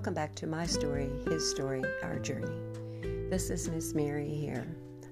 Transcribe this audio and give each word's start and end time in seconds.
Welcome 0.00 0.14
back 0.14 0.34
to 0.36 0.46
my 0.46 0.64
story, 0.64 1.10
his 1.26 1.50
story, 1.50 1.84
our 2.02 2.18
journey. 2.18 2.56
This 3.28 3.50
is 3.50 3.68
Miss 3.68 3.92
Mary 3.92 4.30
here. 4.30 4.66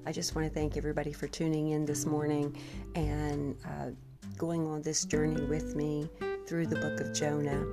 I 0.06 0.12
just 0.12 0.34
want 0.34 0.48
to 0.48 0.54
thank 0.54 0.78
everybody 0.78 1.12
for 1.12 1.28
tuning 1.28 1.72
in 1.72 1.84
this 1.84 2.06
morning 2.06 2.56
and 2.94 3.54
uh, 3.66 3.90
going 4.38 4.66
on 4.66 4.80
this 4.80 5.04
journey 5.04 5.42
with 5.42 5.76
me 5.76 6.08
through 6.46 6.68
the 6.68 6.76
book 6.76 7.00
of 7.00 7.12
Jonah. 7.12 7.66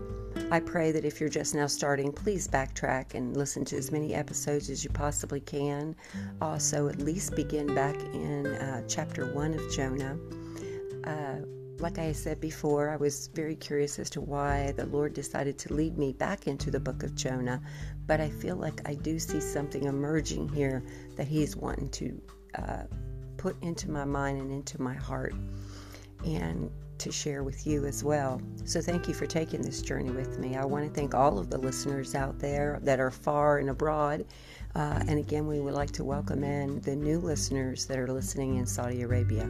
I 0.52 0.60
pray 0.60 0.92
that 0.92 1.06
if 1.06 1.22
you're 1.22 1.30
just 1.30 1.56
now 1.56 1.68
starting, 1.68 2.12
please 2.12 2.50
backtrack 2.50 3.14
and 3.14 3.38
listen 3.38 3.64
to 3.64 3.78
as 3.78 3.94
many 3.94 4.14
episodes 4.14 4.70
as 4.70 4.84
you 4.84 4.90
possibly 4.90 5.40
can. 5.40 5.96
Also, 6.42 6.90
at 6.90 7.00
least 7.00 7.34
begin 7.34 7.74
back 7.74 7.96
in 8.14 8.48
uh, 8.48 8.86
chapter 8.90 9.34
one 9.34 9.54
of 9.54 9.72
Jonah. 9.72 10.18
Uh, 11.06 11.46
like 11.80 12.00
I 12.00 12.12
said 12.14 12.40
before, 12.40 12.90
I 12.90 12.96
was 12.96 13.28
very 13.34 13.56
curious 13.56 14.00
as 14.00 14.10
to 14.12 14.22
why 14.22 14.74
the 14.78 14.86
Lord 14.86 15.14
decided 15.14 15.58
to 15.60 15.74
lead 15.74 15.98
me 15.98 16.14
back 16.14 16.48
into 16.48 16.72
the 16.72 16.80
book 16.80 17.04
of 17.04 17.16
Jonah, 17.16 17.62
but 18.08 18.22
I 18.22 18.30
feel 18.30 18.56
like 18.56 18.88
I 18.88 18.96
do 18.96 19.20
see 19.20 19.42
something 19.42 19.84
emerging 19.84 20.50
here 20.50 20.84
that 21.18 21.28
He's 21.28 21.56
wanting 21.56 21.90
to 21.90 22.22
uh, 22.56 22.84
put 23.38 23.62
into 23.62 23.92
my 23.92 24.06
mind 24.06 24.40
and 24.40 24.52
into 24.52 24.82
my 24.82 24.94
heart 24.94 25.36
and 26.26 26.72
to 26.98 27.12
share 27.12 27.44
with 27.44 27.68
you 27.68 27.86
as 27.86 28.04
well. 28.04 28.42
So, 28.64 28.80
thank 28.80 29.10
you 29.10 29.14
for 29.14 29.26
taking 29.26 29.62
this 29.62 29.82
journey 29.82 30.12
with 30.12 30.40
me. 30.40 30.56
I 30.56 30.64
want 30.64 30.88
to 30.88 30.94
thank 30.94 31.14
all 31.14 31.38
of 31.38 31.50
the 31.50 31.58
listeners 31.58 32.16
out 32.16 32.40
there 32.40 32.80
that 32.84 33.02
are 33.02 33.12
far 33.12 33.58
and 33.58 33.70
abroad. 33.70 34.26
Uh, 34.76 35.04
and 35.08 35.20
again, 35.20 35.46
we 35.46 35.60
would 35.60 35.74
like 35.74 35.92
to 35.92 36.06
welcome 36.06 36.44
in 36.44 36.80
the 36.82 36.96
new 36.96 37.20
listeners 37.20 37.86
that 37.88 38.00
are 38.00 38.08
listening 38.08 38.58
in 38.58 38.66
Saudi 38.66 39.02
Arabia. 39.02 39.50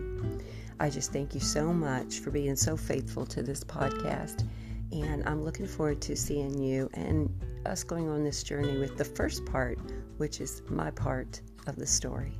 I 0.79 0.89
just 0.89 1.13
thank 1.13 1.33
you 1.33 1.39
so 1.39 1.71
much 1.71 2.19
for 2.19 2.31
being 2.31 2.55
so 2.55 2.75
faithful 2.75 3.25
to 3.27 3.41
this 3.41 3.63
podcast. 3.63 4.47
And 4.91 5.27
I'm 5.27 5.43
looking 5.43 5.67
forward 5.67 6.01
to 6.03 6.15
seeing 6.15 6.61
you 6.61 6.89
and 6.93 7.29
us 7.65 7.83
going 7.83 8.09
on 8.09 8.23
this 8.23 8.43
journey 8.43 8.77
with 8.77 8.97
the 8.97 9.05
first 9.05 9.45
part, 9.45 9.79
which 10.17 10.41
is 10.41 10.61
my 10.69 10.91
part 10.91 11.41
of 11.67 11.75
the 11.75 11.87
story. 11.87 12.39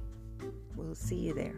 We'll 0.76 0.96
see 0.96 1.16
you 1.16 1.34
there. 1.34 1.56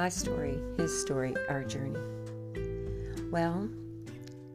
My 0.00 0.08
story, 0.08 0.58
his 0.78 0.98
story, 0.98 1.34
our 1.50 1.62
journey. 1.62 2.00
Well, 3.30 3.68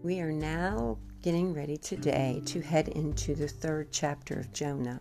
we 0.01 0.19
are 0.19 0.31
now 0.31 0.97
getting 1.21 1.53
ready 1.53 1.77
today 1.77 2.41
to 2.47 2.61
head 2.61 2.87
into 2.87 3.35
the 3.35 3.47
third 3.47 3.91
chapter 3.91 4.39
of 4.39 4.51
Jonah. 4.51 4.99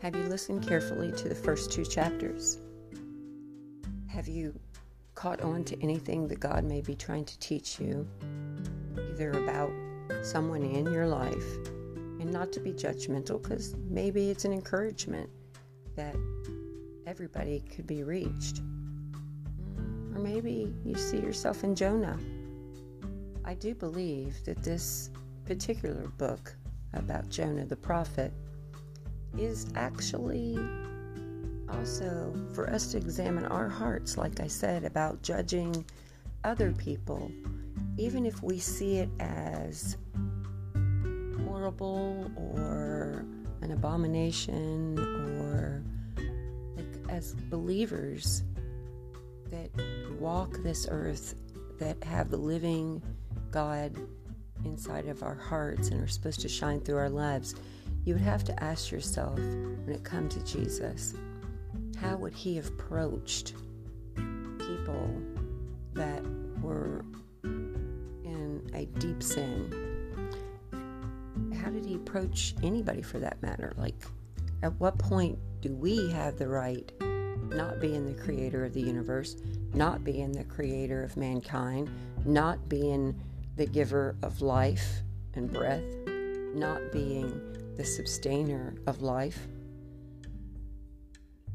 Have 0.00 0.16
you 0.16 0.22
listened 0.22 0.66
carefully 0.66 1.12
to 1.12 1.28
the 1.28 1.34
first 1.34 1.70
two 1.70 1.84
chapters? 1.84 2.58
Have 4.06 4.28
you 4.28 4.58
caught 5.14 5.42
on 5.42 5.62
to 5.64 5.82
anything 5.82 6.26
that 6.28 6.40
God 6.40 6.64
may 6.64 6.80
be 6.80 6.94
trying 6.94 7.26
to 7.26 7.38
teach 7.38 7.78
you, 7.78 8.08
either 9.10 9.32
about 9.32 9.70
someone 10.22 10.62
in 10.62 10.90
your 10.90 11.06
life, 11.06 11.44
and 12.18 12.32
not 12.32 12.50
to 12.52 12.60
be 12.60 12.72
judgmental, 12.72 13.42
because 13.42 13.76
maybe 13.90 14.30
it's 14.30 14.46
an 14.46 14.54
encouragement 14.54 15.28
that 15.96 16.16
everybody 17.06 17.62
could 17.68 17.86
be 17.86 18.04
reached. 18.04 18.62
Or 20.18 20.20
maybe 20.20 20.74
you 20.84 20.96
see 20.96 21.18
yourself 21.18 21.62
in 21.62 21.76
Jonah. 21.76 22.18
I 23.44 23.54
do 23.54 23.72
believe 23.72 24.34
that 24.46 24.64
this 24.64 25.10
particular 25.46 26.08
book 26.18 26.56
about 26.92 27.28
Jonah 27.28 27.64
the 27.64 27.76
prophet 27.76 28.32
is 29.38 29.68
actually 29.76 30.58
also 31.68 32.34
for 32.52 32.68
us 32.68 32.88
to 32.88 32.96
examine 32.96 33.46
our 33.46 33.68
hearts, 33.68 34.16
like 34.16 34.40
I 34.40 34.48
said, 34.48 34.82
about 34.82 35.22
judging 35.22 35.84
other 36.42 36.72
people, 36.72 37.30
even 37.96 38.26
if 38.26 38.42
we 38.42 38.58
see 38.58 38.96
it 38.96 39.10
as 39.20 39.98
horrible 41.46 42.28
or 42.34 43.24
an 43.62 43.70
abomination 43.70 44.98
or 45.38 45.84
as 47.08 47.36
believers 47.50 48.42
that 49.50 49.70
walk 50.18 50.58
this 50.62 50.86
earth, 50.90 51.34
that 51.78 52.02
have 52.02 52.30
the 52.30 52.36
living 52.36 53.02
God 53.50 53.96
inside 54.64 55.06
of 55.06 55.22
our 55.22 55.34
hearts 55.34 55.88
and 55.88 56.02
are 56.02 56.08
supposed 56.08 56.40
to 56.40 56.48
shine 56.48 56.80
through 56.80 56.96
our 56.96 57.10
lives, 57.10 57.54
you 58.04 58.14
would 58.14 58.22
have 58.22 58.44
to 58.44 58.62
ask 58.62 58.90
yourself 58.90 59.38
when 59.38 59.90
it 59.90 60.02
comes 60.04 60.34
to 60.34 60.44
Jesus, 60.44 61.14
how 62.00 62.16
would 62.16 62.32
he 62.32 62.56
have 62.56 62.66
approached 62.68 63.54
people 64.58 65.22
that 65.94 66.22
were 66.60 67.04
in 67.44 68.68
a 68.74 68.86
deep 68.98 69.22
sin? 69.22 69.72
How 71.60 71.70
did 71.70 71.84
he 71.84 71.94
approach 71.94 72.54
anybody 72.62 73.02
for 73.02 73.18
that 73.18 73.40
matter? 73.42 73.72
Like, 73.76 74.04
at 74.62 74.72
what 74.80 74.98
point 74.98 75.38
do 75.60 75.74
we 75.74 76.10
have 76.10 76.36
the 76.36 76.48
right, 76.48 76.90
not 77.00 77.80
being 77.80 78.06
the 78.06 78.20
creator 78.20 78.64
of 78.64 78.72
the 78.74 78.80
universe, 78.80 79.36
not 79.74 80.04
being 80.04 80.32
the 80.32 80.44
creator 80.44 81.02
of 81.02 81.16
mankind, 81.16 81.90
not 82.24 82.68
being 82.68 83.20
the 83.56 83.66
giver 83.66 84.16
of 84.22 84.40
life 84.40 85.02
and 85.34 85.52
breath, 85.52 85.84
not 86.54 86.80
being 86.92 87.40
the 87.76 87.84
sustainer 87.84 88.74
of 88.86 89.02
life? 89.02 89.46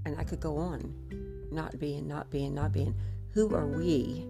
And 0.05 0.17
I 0.19 0.23
could 0.23 0.39
go 0.39 0.57
on. 0.57 0.93
Not 1.51 1.77
being, 1.79 2.07
not 2.07 2.29
being, 2.29 2.53
not 2.53 2.71
being. 2.71 2.95
Who 3.33 3.53
are 3.55 3.67
we 3.67 4.25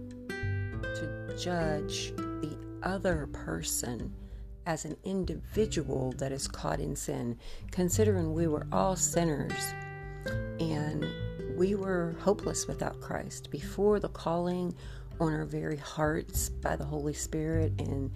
to 0.82 1.36
judge 1.38 2.12
the 2.16 2.56
other 2.82 3.28
person 3.32 4.12
as 4.66 4.84
an 4.84 4.96
individual 5.04 6.12
that 6.18 6.32
is 6.32 6.48
caught 6.48 6.80
in 6.80 6.96
sin, 6.96 7.38
considering 7.70 8.32
we 8.34 8.46
were 8.46 8.66
all 8.72 8.96
sinners 8.96 9.52
and 10.60 11.04
we 11.56 11.74
were 11.74 12.16
hopeless 12.20 12.66
without 12.66 13.00
Christ. 13.00 13.50
Before 13.50 14.00
the 14.00 14.08
calling 14.08 14.74
on 15.20 15.32
our 15.32 15.44
very 15.44 15.76
hearts 15.76 16.48
by 16.48 16.76
the 16.76 16.84
Holy 16.84 17.14
Spirit 17.14 17.72
and 17.78 18.10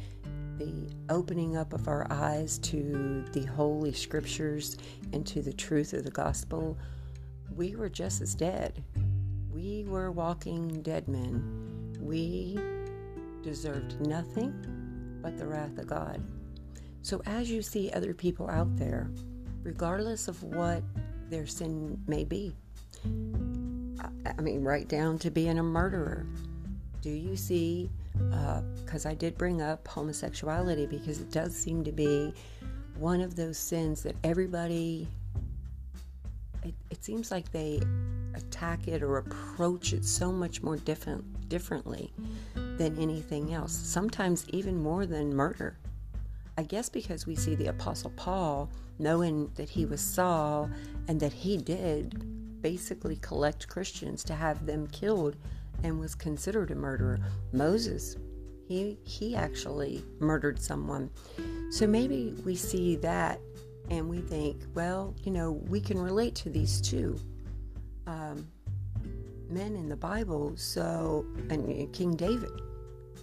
the 0.59 0.91
opening 1.09 1.57
up 1.57 1.73
of 1.73 1.87
our 1.87 2.07
eyes 2.11 2.59
to 2.59 3.25
the 3.33 3.47
Holy 3.47 3.93
Scriptures 3.93 4.77
and 5.13 5.25
to 5.27 5.41
the 5.41 5.53
truth 5.53 5.93
of 5.93 6.05
the 6.05 6.11
gospel, 6.11 6.77
we 7.55 7.77
were 7.77 7.89
just 7.89 8.21
as 8.21 8.35
dead. 8.35 8.83
We 9.53 9.85
were 9.87 10.11
walking 10.11 10.83
dead 10.83 11.07
men. 11.07 11.97
We 12.01 12.59
deserved 13.43 14.01
nothing 14.07 14.53
but 15.23 15.39
the 15.39 15.47
wrath 15.47 15.79
of 15.79 15.87
God. 15.87 16.23
So, 17.03 17.23
as 17.27 17.51
you 17.51 17.63
see 17.63 17.93
other 17.93 18.13
people 18.15 18.51
out 18.51 18.77
there, 18.77 19.11
regardless 19.63 20.27
of 20.27 20.43
what 20.43 20.83
their 21.31 21.47
sin 21.47 22.03
may 22.07 22.25
be, 22.25 22.57
I 23.05 24.41
mean, 24.41 24.63
right 24.63 24.87
down 24.87 25.19
to 25.21 25.31
being 25.31 25.59
a 25.59 25.63
murderer, 25.63 26.27
do 27.03 27.11
you 27.11 27.37
see? 27.37 27.91
Because 28.85 29.07
uh, 29.07 29.11
I 29.11 29.15
did 29.15 29.39
bring 29.39 29.63
up 29.63 29.87
homosexuality 29.87 30.87
because 30.87 31.21
it 31.21 31.31
does 31.31 31.57
seem 31.57 31.85
to 31.85 31.93
be 31.93 32.35
one 32.97 33.21
of 33.21 33.37
those 33.37 33.57
sins 33.57 34.03
that 34.03 34.17
everybody, 34.25 35.09
it, 36.65 36.75
it 36.91 37.05
seems 37.05 37.31
like 37.31 37.51
they 37.53 37.81
attack 38.35 38.89
it 38.89 39.03
or 39.03 39.19
approach 39.19 39.93
it 39.93 40.05
so 40.05 40.33
much 40.33 40.63
more 40.63 40.77
different, 40.77 41.49
differently 41.49 42.13
than 42.55 42.99
anything 42.99 43.55
else, 43.55 43.73
sometimes 43.73 44.49
even 44.51 44.81
more 44.81 45.07
than 45.07 45.35
murder. 45.35 45.79
I 46.57 46.65
guess 46.65 46.89
because 46.89 47.27
we 47.27 47.37
see 47.37 47.55
the 47.55 47.69
Apostle 47.69 48.11
Paul 48.17 48.69
knowing 48.99 49.51
that 49.55 49.69
he 49.69 49.87
was 49.87 50.01
Saul 50.01 50.69
and 51.07 51.21
that 51.21 51.33
he 51.33 51.57
did 51.57 52.21
basically 52.61 53.17
collect 53.17 53.69
Christians 53.69 54.25
to 54.25 54.35
have 54.35 54.67
them 54.67 54.87
killed 54.89 55.37
and 55.83 55.99
was 55.99 56.15
considered 56.15 56.71
a 56.71 56.75
murderer. 56.75 57.19
Moses, 57.53 58.17
he 58.67 58.99
he 59.05 59.35
actually 59.35 60.05
murdered 60.21 60.61
someone. 60.61 61.11
So 61.71 61.87
maybe 61.87 62.35
we 62.45 62.55
see 62.57 62.97
that 62.97 63.41
and 63.91 64.09
we 64.09 64.21
think, 64.21 64.63
well, 64.75 65.15
you 65.23 65.33
know, 65.33 65.53
we 65.69 65.81
can 65.81 65.99
relate 65.99 66.35
to 66.37 66.51
these 66.51 66.81
two 66.81 67.19
um, 68.07 68.47
men 69.49 69.77
in 69.77 69.89
the 69.89 69.97
Bible. 69.97 70.53
So, 70.57 71.25
and 71.49 71.93
King 71.93 72.17
David 72.17 72.51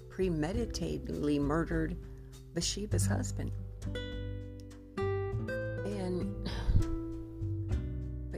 premeditatedly 0.09 1.39
murdered 1.39 1.97
Bathsheba's 2.53 3.05
husband. 3.05 3.51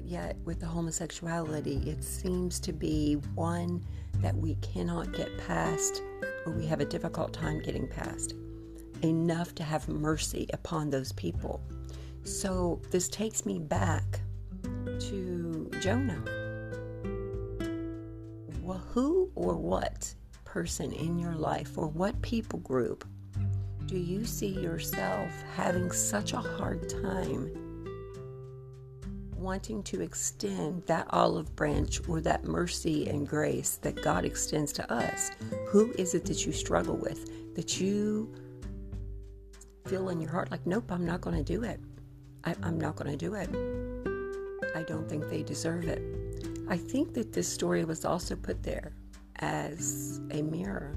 Yet 0.07 0.38
with 0.45 0.59
the 0.59 0.65
homosexuality, 0.65 1.88
it 1.88 2.04
seems 2.04 2.59
to 2.62 2.71
be 2.71 3.15
one 3.36 3.83
that 4.21 4.36
we 4.36 4.56
cannot 4.56 5.12
get 5.13 5.38
past 5.45 6.01
or 6.45 6.54
we 6.54 6.65
have 6.65 6.80
a 6.80 6.86
difficult 6.86 7.33
time 7.33 7.62
getting 7.62 7.88
past 7.88 8.33
enough 9.04 9.54
to 9.56 9.63
have 9.63 9.88
mercy 9.88 10.48
upon 10.54 10.89
those 10.89 11.12
people. 11.12 11.62
So 12.24 12.81
this 12.89 13.09
takes 13.09 13.45
me 13.45 13.59
back 13.59 14.21
to 15.00 15.69
Jonah. 15.81 16.24
Well, 18.62 18.83
who 18.89 19.30
or 19.36 19.56
what 19.56 20.13
person 20.45 20.94
in 20.94 21.19
your 21.19 21.36
life 21.36 21.77
or 21.77 21.88
what 21.88 22.19
people 22.21 22.60
group 22.60 23.06
do 23.86 23.98
you 23.98 24.25
see 24.25 24.48
yourself 24.48 25.31
having 25.56 25.92
such 25.92 26.33
a 26.33 26.38
hard 26.38 26.89
time 26.89 27.67
wanting 29.38 29.84
to 29.84 30.01
extend 30.01 30.84
that 30.88 31.07
olive 31.12 31.56
branch 31.56 32.01
or 32.07 32.22
that 32.22 32.45
mercy 32.45 33.07
and 33.10 33.28
grace 33.28 33.78
that 33.78 34.01
God 34.01 34.25
extends 34.25 34.72
to 34.74 34.94
us? 34.94 35.31
Who 35.68 35.92
is 35.98 36.13
it 36.13 36.25
that 36.25 36.45
you 36.45 36.51
struggle 36.51 36.98
with? 36.98 37.56
That 37.56 37.80
you 37.80 38.34
feel 39.86 40.10
in 40.10 40.19
your 40.19 40.31
heart 40.31 40.51
like, 40.51 40.66
nope, 40.66 40.92
I'm 40.92 41.06
not 41.06 41.22
going 41.22 41.38
to 41.38 41.44
do 41.44 41.63
it. 41.63 41.80
I, 42.44 42.56
I'm 42.63 42.80
not 42.80 42.95
going 42.95 43.12
to 43.12 43.18
do 43.18 43.36
it. 43.36 43.50
I 44.75 44.84
don't 44.84 45.07
think 45.10 45.30
they 45.30 45.44
deserve 45.44 45.86
it. 45.86 46.01
I 46.69 46.78
think 46.78 47.13
that 47.13 47.34
this 47.34 47.48
story 47.48 47.86
was 47.86 48.06
also 48.06 48.36
put 48.36 48.63
there 48.63 48.94
as 49.38 50.19
a 50.31 50.42
mirror 50.42 50.95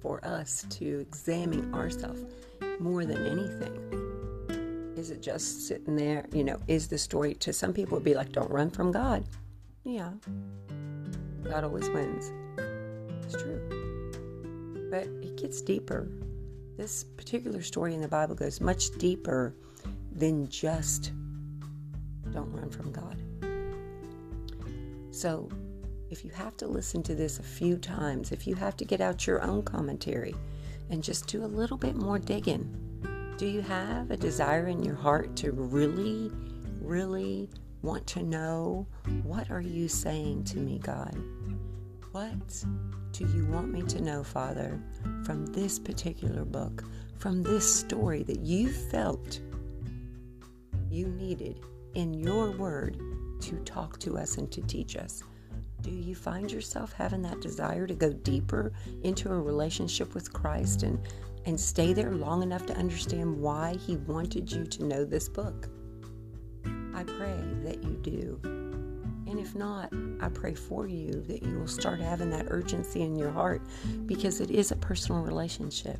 for 0.00 0.24
us 0.24 0.64
to 0.70 1.00
examine 1.00 1.72
ourselves 1.74 2.24
more 2.78 3.04
than 3.04 3.26
anything. 3.26 4.15
Is 4.96 5.10
it 5.10 5.20
just 5.20 5.66
sitting 5.66 5.94
there? 5.94 6.24
You 6.32 6.42
know, 6.42 6.58
is 6.68 6.88
the 6.88 6.96
story 6.96 7.34
to 7.34 7.52
some 7.52 7.74
people 7.74 7.98
would 7.98 8.04
be 8.04 8.14
like, 8.14 8.32
don't 8.32 8.50
run 8.50 8.70
from 8.70 8.90
God? 8.90 9.24
Yeah. 9.84 10.12
God 11.44 11.64
always 11.64 11.88
wins. 11.90 12.32
It's 13.22 13.34
true. 13.34 13.60
But 14.90 15.04
it 15.22 15.36
gets 15.36 15.60
deeper. 15.60 16.08
This 16.78 17.04
particular 17.04 17.62
story 17.62 17.94
in 17.94 18.00
the 18.00 18.08
Bible 18.08 18.34
goes 18.34 18.58
much 18.60 18.90
deeper 18.96 19.54
than 20.12 20.48
just 20.48 21.12
don't 22.32 22.50
run 22.52 22.70
from 22.70 22.90
God. 22.90 23.20
So 25.10 25.50
if 26.08 26.24
you 26.24 26.30
have 26.30 26.56
to 26.56 26.66
listen 26.66 27.02
to 27.02 27.14
this 27.14 27.38
a 27.38 27.42
few 27.42 27.76
times, 27.76 28.32
if 28.32 28.46
you 28.46 28.54
have 28.54 28.78
to 28.78 28.86
get 28.86 29.02
out 29.02 29.26
your 29.26 29.42
own 29.42 29.62
commentary 29.62 30.34
and 30.88 31.02
just 31.02 31.26
do 31.26 31.44
a 31.44 31.46
little 31.46 31.76
bit 31.76 31.96
more 31.96 32.18
digging, 32.18 32.85
do 33.36 33.46
you 33.46 33.60
have 33.60 34.10
a 34.10 34.16
desire 34.16 34.66
in 34.66 34.82
your 34.82 34.94
heart 34.94 35.36
to 35.36 35.52
really, 35.52 36.32
really 36.80 37.50
want 37.82 38.06
to 38.06 38.22
know 38.22 38.86
what 39.24 39.50
are 39.50 39.60
you 39.60 39.88
saying 39.88 40.42
to 40.44 40.58
me, 40.58 40.78
God? 40.78 41.14
What 42.12 42.64
do 43.12 43.26
you 43.34 43.44
want 43.46 43.70
me 43.70 43.82
to 43.82 44.00
know, 44.00 44.24
Father, 44.24 44.80
from 45.22 45.44
this 45.46 45.78
particular 45.78 46.46
book, 46.46 46.82
from 47.18 47.42
this 47.42 47.80
story 47.80 48.22
that 48.22 48.40
you 48.40 48.70
felt 48.70 49.40
you 50.88 51.08
needed 51.08 51.60
in 51.94 52.14
your 52.14 52.52
word 52.52 52.98
to 53.40 53.56
talk 53.64 53.98
to 54.00 54.16
us 54.16 54.38
and 54.38 54.50
to 54.50 54.62
teach 54.62 54.96
us? 54.96 55.22
do 55.82 55.92
you 55.92 56.16
find 56.16 56.50
yourself 56.50 56.92
having 56.92 57.22
that 57.22 57.40
desire 57.40 57.86
to 57.86 57.94
go 57.94 58.12
deeper 58.12 58.72
into 59.04 59.30
a 59.30 59.40
relationship 59.40 60.14
with 60.14 60.32
Christ 60.32 60.82
and 60.82 60.98
and 61.46 61.58
stay 61.58 61.92
there 61.92 62.12
long 62.12 62.42
enough 62.42 62.66
to 62.66 62.76
understand 62.76 63.40
why 63.40 63.76
he 63.86 63.96
wanted 63.96 64.50
you 64.50 64.64
to 64.64 64.84
know 64.84 65.04
this 65.04 65.28
book? 65.28 65.68
I 66.94 67.04
pray 67.04 67.40
that 67.62 67.82
you 67.82 67.98
do. 68.02 68.40
And 69.28 69.38
if 69.38 69.54
not, 69.54 69.92
I 70.20 70.28
pray 70.28 70.54
for 70.54 70.86
you 70.86 71.22
that 71.28 71.42
you 71.42 71.58
will 71.58 71.66
start 71.66 72.00
having 72.00 72.30
that 72.30 72.46
urgency 72.48 73.02
in 73.02 73.16
your 73.16 73.30
heart 73.30 73.62
because 74.06 74.40
it 74.40 74.50
is 74.50 74.72
a 74.72 74.76
personal 74.76 75.22
relationship. 75.22 75.98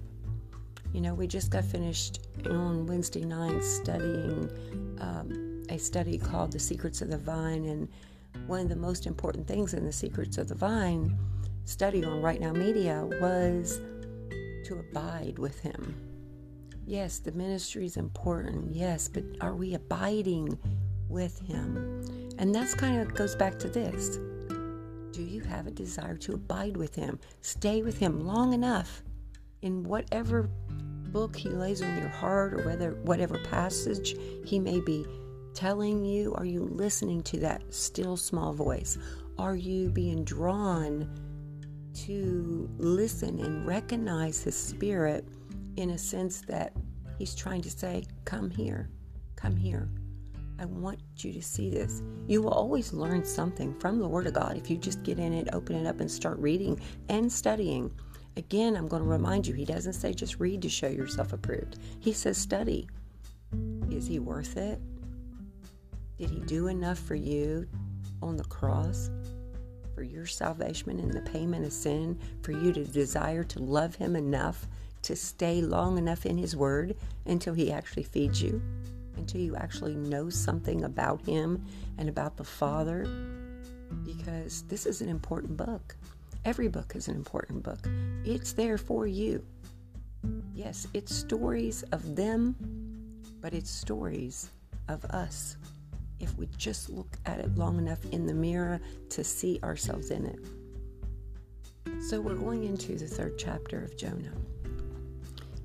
You 0.92 1.00
know, 1.00 1.14
we 1.14 1.26
just 1.26 1.50
got 1.50 1.64
finished 1.64 2.20
on 2.46 2.86
Wednesday 2.86 3.24
night 3.24 3.62
studying 3.62 4.50
um, 5.00 5.62
a 5.68 5.78
study 5.78 6.18
called 6.18 6.52
The 6.52 6.58
Secrets 6.58 7.02
of 7.02 7.10
the 7.10 7.18
Vine, 7.18 7.66
and 7.66 7.88
one 8.46 8.60
of 8.60 8.68
the 8.68 8.76
most 8.76 9.06
important 9.06 9.46
things 9.46 9.74
in 9.74 9.84
the 9.84 9.92
Secrets 9.92 10.38
of 10.38 10.48
the 10.48 10.54
Vine 10.54 11.18
study 11.64 12.04
on 12.04 12.22
Right 12.22 12.40
Now 12.40 12.52
Media 12.52 13.04
was 13.20 13.80
to 14.66 14.78
abide 14.78 15.38
with 15.38 15.60
Him. 15.60 15.94
Yes, 16.86 17.18
the 17.18 17.32
ministry 17.32 17.84
is 17.86 17.96
important, 17.96 18.74
yes, 18.74 19.08
but 19.08 19.24
are 19.40 19.54
we 19.54 19.74
abiding 19.74 20.58
with 21.08 21.40
Him? 21.40 22.04
And 22.38 22.54
that's 22.54 22.74
kind 22.74 23.00
of 23.00 23.14
goes 23.14 23.34
back 23.34 23.58
to 23.60 23.68
this. 23.68 24.18
Do 25.12 25.22
you 25.22 25.40
have 25.42 25.66
a 25.66 25.70
desire 25.70 26.16
to 26.18 26.34
abide 26.34 26.76
with 26.76 26.94
Him? 26.94 27.18
Stay 27.40 27.82
with 27.82 27.98
Him 27.98 28.26
long 28.26 28.52
enough 28.52 29.02
in 29.62 29.84
whatever 29.84 30.50
book 31.12 31.36
He 31.36 31.48
lays 31.48 31.80
on 31.82 31.96
your 31.98 32.08
heart 32.08 32.54
or 32.54 32.64
whether 32.64 32.90
whatever 33.04 33.38
passage 33.38 34.16
He 34.44 34.58
may 34.58 34.80
be 34.80 35.06
telling 35.54 36.04
you? 36.04 36.34
Are 36.34 36.44
you 36.44 36.64
listening 36.64 37.22
to 37.22 37.38
that 37.38 37.62
still 37.72 38.16
small 38.16 38.52
voice? 38.52 38.98
Are 39.38 39.56
you 39.56 39.90
being 39.90 40.24
drawn 40.24 41.08
to 42.04 42.68
listen 42.78 43.40
and 43.40 43.66
recognize 43.66 44.42
His 44.42 44.56
Spirit 44.56 45.26
in 45.76 45.90
a 45.90 45.98
sense 45.98 46.40
that 46.42 46.72
He's 47.18 47.34
trying 47.34 47.62
to 47.62 47.70
say, 47.70 48.04
Come 48.24 48.50
here, 48.50 48.90
come 49.36 49.56
here. 49.56 49.88
I 50.58 50.64
want 50.64 50.98
you 51.18 51.32
to 51.32 51.42
see 51.42 51.68
this. 51.68 52.02
You 52.26 52.42
will 52.42 52.52
always 52.52 52.92
learn 52.92 53.24
something 53.24 53.78
from 53.78 53.98
the 53.98 54.08
Word 54.08 54.26
of 54.26 54.34
God 54.34 54.56
if 54.56 54.70
you 54.70 54.76
just 54.76 55.02
get 55.02 55.18
in 55.18 55.32
it, 55.32 55.48
open 55.52 55.76
it 55.76 55.86
up, 55.86 56.00
and 56.00 56.10
start 56.10 56.38
reading 56.38 56.80
and 57.08 57.30
studying. 57.30 57.90
Again, 58.36 58.76
I'm 58.76 58.88
going 58.88 59.02
to 59.02 59.08
remind 59.08 59.46
you, 59.46 59.54
He 59.54 59.64
doesn't 59.64 59.94
say 59.94 60.12
just 60.12 60.40
read 60.40 60.62
to 60.62 60.68
show 60.68 60.88
yourself 60.88 61.32
approved, 61.32 61.78
He 62.00 62.12
says 62.12 62.38
study. 62.38 62.88
Is 63.90 64.06
He 64.06 64.18
worth 64.18 64.56
it? 64.56 64.80
Did 66.18 66.30
he 66.30 66.40
do 66.40 66.68
enough 66.68 66.98
for 66.98 67.14
you 67.14 67.68
on 68.22 68.36
the 68.38 68.44
cross 68.44 69.10
for 69.96 70.02
your 70.02 70.26
salvation 70.26 70.90
and 70.90 71.10
the 71.10 71.22
payment 71.22 71.64
of 71.64 71.72
sin 71.72 72.18
for 72.42 72.52
you 72.52 72.70
to 72.70 72.84
desire 72.84 73.42
to 73.42 73.58
love 73.60 73.94
him 73.94 74.14
enough 74.14 74.66
to 75.00 75.16
stay 75.16 75.62
long 75.62 75.96
enough 75.96 76.26
in 76.26 76.36
his 76.36 76.54
word 76.54 76.94
until 77.24 77.54
he 77.54 77.72
actually 77.72 78.02
feeds 78.02 78.42
you? 78.42 78.60
Until 79.16 79.40
you 79.40 79.56
actually 79.56 79.94
know 79.94 80.28
something 80.28 80.84
about 80.84 81.22
him 81.22 81.64
and 81.96 82.10
about 82.10 82.36
the 82.36 82.44
Father? 82.44 83.06
Because 84.04 84.64
this 84.64 84.84
is 84.84 85.00
an 85.00 85.08
important 85.08 85.56
book. 85.56 85.96
Every 86.44 86.68
book 86.68 86.92
is 86.94 87.08
an 87.08 87.16
important 87.16 87.62
book. 87.62 87.78
It's 88.22 88.52
there 88.52 88.76
for 88.76 89.06
you. 89.06 89.42
Yes, 90.54 90.86
it's 90.92 91.14
stories 91.14 91.84
of 91.84 92.16
them, 92.16 92.54
but 93.40 93.54
it's 93.54 93.70
stories 93.70 94.50
of 94.88 95.06
us 95.06 95.56
if 96.20 96.36
we 96.36 96.46
just 96.56 96.90
look 96.90 97.16
at 97.26 97.38
it 97.38 97.56
long 97.56 97.78
enough 97.78 98.04
in 98.06 98.26
the 98.26 98.34
mirror 98.34 98.80
to 99.10 99.24
see 99.24 99.60
ourselves 99.62 100.10
in 100.10 100.26
it. 100.26 100.38
So 102.02 102.20
we're 102.20 102.34
going 102.34 102.64
into 102.64 102.96
the 102.96 103.06
third 103.06 103.38
chapter 103.38 103.82
of 103.84 103.96
Jonah. 103.96 104.32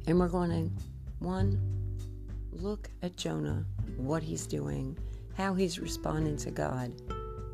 And 0.07 0.19
we're 0.19 0.27
going 0.27 0.49
to, 0.49 0.71
one, 1.19 1.59
look 2.51 2.89
at 3.01 3.15
Jonah, 3.15 3.65
what 3.97 4.23
he's 4.23 4.45
doing, 4.47 4.97
how 5.35 5.53
he's 5.53 5.79
responding 5.79 6.37
to 6.37 6.51
God, 6.51 6.91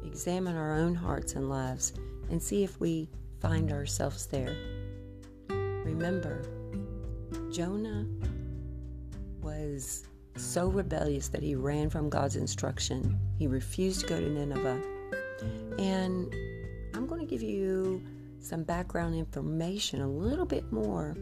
examine 0.06 0.56
our 0.56 0.76
own 0.76 0.96
hearts 0.96 1.34
and 1.34 1.50
lives, 1.50 1.94
and 2.30 2.42
see 2.42 2.64
if 2.64 2.80
we 2.80 3.10
find 3.40 3.72
ourselves 3.72 4.26
there. 4.26 4.56
Remember, 5.50 6.42
Jonah 7.52 8.06
was 9.42 10.06
so 10.38 10.68
rebellious 10.68 11.28
that 11.30 11.44
he 11.44 11.56
ran 11.56 11.90
from 11.90 12.10
God's 12.10 12.36
instruction. 12.36 13.20
He 13.38 13.48
refused 13.48 14.02
to 14.02 14.08
go 14.08 14.20
to 14.20 14.30
Nineveh. 14.30 14.82
And 15.80 16.34
I'm 16.94 17.08
going 17.08 17.22
to 17.22 17.28
give 17.28 17.42
you 17.42 18.02
some 18.40 18.64
background 18.64 19.16
information, 19.16 20.02
a 20.02 20.08
little 20.08 20.46
bit 20.46 20.72
more 20.72 21.16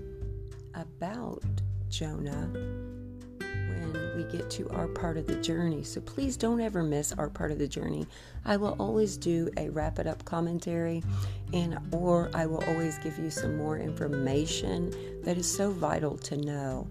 about 0.73 1.43
Jonah 1.89 2.49
when 3.39 4.13
we 4.15 4.23
get 4.23 4.49
to 4.51 4.69
our 4.69 4.87
part 4.87 5.17
of 5.17 5.27
the 5.27 5.35
journey. 5.35 5.83
So 5.83 6.01
please 6.01 6.37
don't 6.37 6.61
ever 6.61 6.83
miss 6.83 7.11
our 7.13 7.29
part 7.29 7.51
of 7.51 7.59
the 7.59 7.67
journey. 7.67 8.05
I 8.45 8.57
will 8.57 8.75
always 8.79 9.17
do 9.17 9.49
a 9.57 9.69
wrap 9.69 9.99
it 9.99 10.07
up 10.07 10.23
commentary 10.25 11.03
and 11.53 11.77
or 11.91 12.29
I 12.33 12.45
will 12.45 12.63
always 12.67 12.97
give 12.99 13.17
you 13.17 13.29
some 13.29 13.57
more 13.57 13.77
information 13.77 14.93
that 15.23 15.37
is 15.37 15.51
so 15.51 15.71
vital 15.71 16.17
to 16.17 16.37
know. 16.37 16.87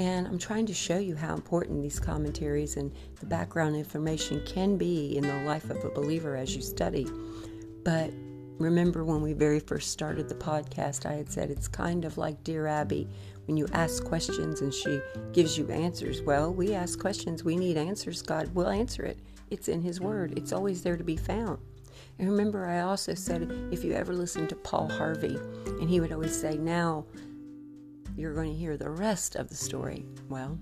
And 0.00 0.26
I'm 0.26 0.38
trying 0.38 0.64
to 0.64 0.72
show 0.72 0.96
you 0.96 1.14
how 1.14 1.34
important 1.34 1.82
these 1.82 2.00
commentaries 2.00 2.78
and 2.78 2.90
the 3.20 3.26
background 3.26 3.76
information 3.76 4.42
can 4.46 4.78
be 4.78 5.14
in 5.18 5.26
the 5.28 5.44
life 5.44 5.68
of 5.68 5.84
a 5.84 5.90
believer 5.90 6.36
as 6.36 6.56
you 6.56 6.62
study. 6.62 7.06
But 7.84 8.10
remember 8.56 9.04
when 9.04 9.20
we 9.20 9.34
very 9.34 9.60
first 9.60 9.90
started 9.90 10.26
the 10.26 10.34
podcast, 10.34 11.04
I 11.04 11.12
had 11.12 11.30
said 11.30 11.50
it's 11.50 11.68
kind 11.68 12.06
of 12.06 12.16
like 12.16 12.42
Dear 12.44 12.66
Abby 12.66 13.10
when 13.44 13.58
you 13.58 13.68
ask 13.74 14.02
questions 14.02 14.62
and 14.62 14.72
she 14.72 15.02
gives 15.34 15.58
you 15.58 15.68
answers. 15.68 16.22
Well, 16.22 16.50
we 16.50 16.72
ask 16.72 16.98
questions, 16.98 17.44
we 17.44 17.56
need 17.56 17.76
answers. 17.76 18.22
God 18.22 18.54
will 18.54 18.70
answer 18.70 19.02
it. 19.02 19.18
It's 19.50 19.68
in 19.68 19.82
His 19.82 20.00
Word, 20.00 20.32
it's 20.38 20.54
always 20.54 20.82
there 20.82 20.96
to 20.96 21.04
be 21.04 21.16
found. 21.16 21.58
And 22.18 22.30
remember, 22.30 22.64
I 22.64 22.80
also 22.80 23.12
said 23.12 23.50
if 23.70 23.84
you 23.84 23.92
ever 23.92 24.14
listen 24.14 24.48
to 24.48 24.56
Paul 24.56 24.88
Harvey, 24.88 25.36
and 25.66 25.90
he 25.90 26.00
would 26.00 26.12
always 26.12 26.40
say, 26.40 26.56
Now, 26.56 27.04
you're 28.20 28.34
going 28.34 28.52
to 28.52 28.58
hear 28.58 28.76
the 28.76 28.90
rest 28.90 29.34
of 29.34 29.48
the 29.48 29.56
story. 29.56 30.04
Well, 30.28 30.58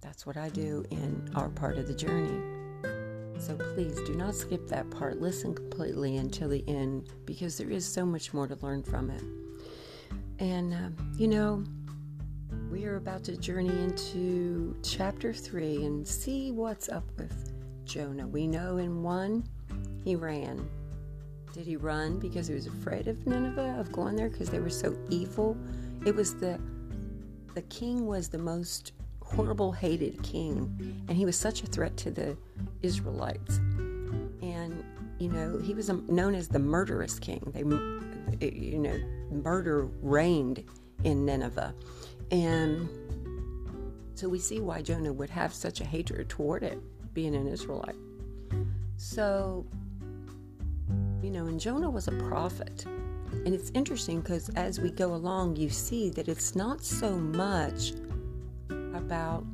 That's 0.00 0.26
what 0.26 0.36
I 0.36 0.48
do 0.48 0.84
in 0.90 1.30
our 1.34 1.48
part 1.48 1.76
of 1.78 1.86
the 1.86 1.94
journey. 1.94 2.40
So 3.38 3.56
please 3.74 3.94
do 4.06 4.14
not 4.14 4.34
skip 4.34 4.68
that 4.68 4.90
part. 4.90 5.20
Listen 5.20 5.54
completely 5.54 6.16
until 6.16 6.48
the 6.48 6.64
end 6.66 7.08
because 7.26 7.56
there 7.58 7.70
is 7.70 7.86
so 7.86 8.04
much 8.06 8.32
more 8.32 8.46
to 8.46 8.56
learn 8.62 8.82
from 8.82 9.10
it. 9.10 9.22
And, 10.38 10.74
uh, 10.74 11.02
you 11.16 11.28
know, 11.28 11.64
we 12.70 12.84
are 12.86 12.96
about 12.96 13.22
to 13.24 13.36
journey 13.36 13.68
into 13.68 14.76
chapter 14.82 15.32
3 15.32 15.84
and 15.84 16.06
see 16.06 16.52
what's 16.52 16.88
up 16.88 17.04
with 17.18 17.52
Jonah. 17.84 18.26
We 18.26 18.46
know 18.46 18.78
in 18.78 19.02
1 19.02 19.44
he 20.04 20.16
ran. 20.16 20.68
Did 21.52 21.66
he 21.66 21.76
run 21.76 22.18
because 22.18 22.48
he 22.48 22.54
was 22.54 22.66
afraid 22.66 23.08
of 23.08 23.26
Nineveh, 23.26 23.76
of 23.78 23.92
going 23.92 24.16
there 24.16 24.30
because 24.30 24.48
they 24.48 24.60
were 24.60 24.70
so 24.70 24.96
evil? 25.10 25.56
It 26.04 26.14
was 26.14 26.34
the 26.34 26.60
the 27.54 27.62
king 27.62 28.06
was 28.06 28.28
the 28.28 28.38
most 28.38 28.92
horrible 29.20 29.72
hated 29.72 30.22
king 30.22 31.04
and 31.08 31.16
he 31.16 31.24
was 31.24 31.36
such 31.36 31.62
a 31.62 31.66
threat 31.66 31.96
to 31.98 32.10
the 32.10 32.36
Israelites. 32.82 33.58
And 34.42 34.84
you 35.18 35.28
know, 35.28 35.58
he 35.58 35.74
was 35.74 35.88
known 35.88 36.34
as 36.34 36.48
the 36.48 36.58
murderous 36.58 37.18
king. 37.18 37.52
They 37.54 37.62
you 38.46 38.78
know, 38.78 38.98
murder 39.30 39.88
reigned 40.00 40.64
in 41.04 41.24
Nineveh. 41.24 41.74
And 42.30 42.88
so 44.14 44.28
we 44.28 44.38
see 44.38 44.60
why 44.60 44.82
Jonah 44.82 45.12
would 45.12 45.30
have 45.30 45.52
such 45.52 45.80
a 45.80 45.84
hatred 45.84 46.28
toward 46.28 46.62
it, 46.62 46.78
being 47.14 47.34
an 47.34 47.46
Israelite. 47.46 47.96
So, 48.96 49.66
you 51.22 51.30
know, 51.30 51.46
and 51.46 51.58
Jonah 51.58 51.90
was 51.90 52.08
a 52.08 52.12
prophet. 52.12 52.84
And 53.32 53.54
it's 53.54 53.70
interesting 53.74 54.20
because 54.20 54.48
as 54.50 54.78
we 54.80 54.90
go 54.90 55.14
along, 55.14 55.56
you 55.56 55.68
see 55.70 56.10
that 56.10 56.28
it's 56.28 56.54
not 56.54 56.84
so 56.84 57.16
much 57.16 57.92
about 58.94 59.44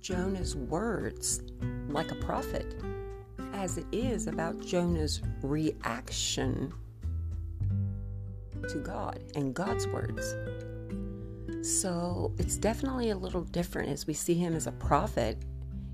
Jonah's 0.00 0.54
words 0.54 1.40
like 1.88 2.10
a 2.10 2.16
prophet 2.16 2.76
as 3.54 3.78
it 3.78 3.86
is 3.92 4.26
about 4.26 4.60
Jonah's 4.64 5.22
reaction 5.42 6.72
to 8.68 8.78
God 8.78 9.20
and 9.34 9.54
God's 9.54 9.86
words. 9.86 10.34
So 11.62 12.32
it's 12.38 12.56
definitely 12.56 13.10
a 13.10 13.16
little 13.16 13.42
different 13.42 13.88
as 13.88 14.06
we 14.06 14.14
see 14.14 14.34
him 14.34 14.54
as 14.54 14.66
a 14.66 14.72
prophet, 14.72 15.38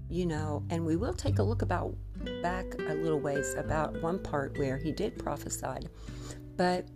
you 0.08 0.26
know, 0.26 0.64
and 0.70 0.84
we 0.84 0.96
will 0.96 1.14
take 1.14 1.38
a 1.38 1.42
look 1.42 1.62
about 1.62 1.94
back 2.42 2.66
a 2.74 2.94
little 2.94 3.20
ways 3.20 3.54
about 3.56 4.00
one 4.02 4.18
part 4.18 4.58
where 4.58 4.76
he 4.76 4.90
did 4.92 5.16
prophesy. 5.18 5.88
But 6.56 6.86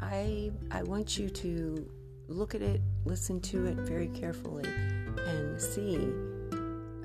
I 0.00 0.50
I 0.70 0.82
want 0.82 1.18
you 1.18 1.28
to 1.30 1.90
look 2.28 2.54
at 2.54 2.62
it, 2.62 2.80
listen 3.04 3.40
to 3.40 3.66
it 3.66 3.76
very 3.76 4.08
carefully, 4.08 4.64
and 4.64 5.60
see 5.60 5.96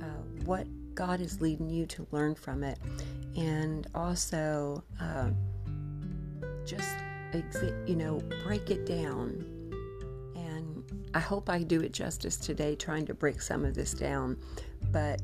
uh, 0.02 0.06
what 0.46 0.68
God 0.94 1.22
is 1.22 1.42
leading 1.42 1.70
you 1.70 1.86
to 1.88 2.08
learn 2.12 2.36
from 2.36 2.64
it, 2.64 2.78
and 3.36 3.88
also 3.96 4.84
uh, 5.02 5.30
just 6.66 6.90
you 7.88 7.96
know 7.96 8.22
break 8.44 8.70
it 8.70 8.86
down 8.86 9.44
And 10.36 10.84
I 11.14 11.20
hope 11.20 11.50
I 11.50 11.64
do 11.64 11.82
it 11.82 11.92
justice 11.94 12.38
today, 12.38 12.76
trying 12.76 13.06
to 13.08 13.14
break 13.14 13.42
some 13.42 13.66
of 13.66 13.76
this 13.76 13.94
down. 13.94 14.38
But 14.92 15.22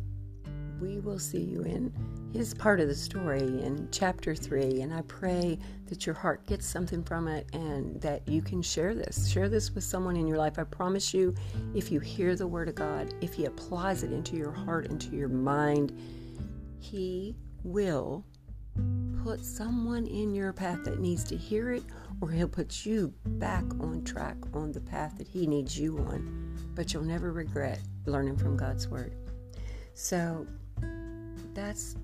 we 0.82 1.00
will 1.00 1.20
see 1.20 1.42
you 1.42 1.62
in 1.64 1.94
his 2.34 2.54
part 2.54 2.80
of 2.80 2.88
the 2.88 2.96
story 2.96 3.40
in 3.40 3.88
chapter 3.92 4.36
3. 4.36 4.82
And 4.82 4.94
I 4.94 5.02
pray 5.04 5.58
that 5.88 6.06
your 6.06 6.16
heart 6.16 6.46
gets 6.46 6.66
something 6.66 7.04
from 7.04 7.28
it 7.28 7.48
and 7.54 8.00
that 8.02 8.28
you 8.28 8.42
can 8.42 8.62
share 8.62 8.94
this. 8.94 9.30
Share 9.32 9.50
this 9.50 9.74
with 9.74 9.84
someone 9.84 10.16
in 10.16 10.28
your 10.28 10.38
life. 10.38 10.60
I 10.60 10.64
promise 10.64 11.14
you, 11.14 11.34
if 11.74 11.92
you 11.92 12.00
hear 12.00 12.36
the 12.36 12.48
word 12.48 12.70
of 12.70 12.76
God, 12.76 13.14
if 13.22 13.34
he 13.34 13.46
applies 13.46 14.04
it 14.04 14.12
into 14.12 14.36
your 14.36 14.52
heart, 14.52 14.88
into 14.88 15.16
your 15.16 15.30
mind, 15.30 16.00
he 16.80 17.36
will 17.64 18.26
put 19.24 19.44
someone 19.44 20.06
in 20.06 20.34
your 20.34 20.54
path 20.54 20.84
that 20.86 21.00
needs 21.00 21.24
to 21.26 21.36
hear 21.36 21.72
it 21.72 21.84
or 22.22 22.30
he'll 22.30 22.48
put 22.48 22.86
you 22.86 23.14
back 23.26 23.64
on 23.80 24.04
track 24.04 24.36
on 24.54 24.72
the 24.72 24.80
path 24.80 25.18
that 25.18 25.28
he 25.28 25.48
needs 25.48 25.80
you 25.80 25.98
on. 26.00 26.56
But 26.76 26.94
you'll 26.94 27.04
never 27.04 27.32
regret 27.32 27.80
learning 28.06 28.38
from 28.38 28.58
God's 28.58 28.88
Word. 28.88 29.16
So 29.94 30.46
that's 31.54 31.96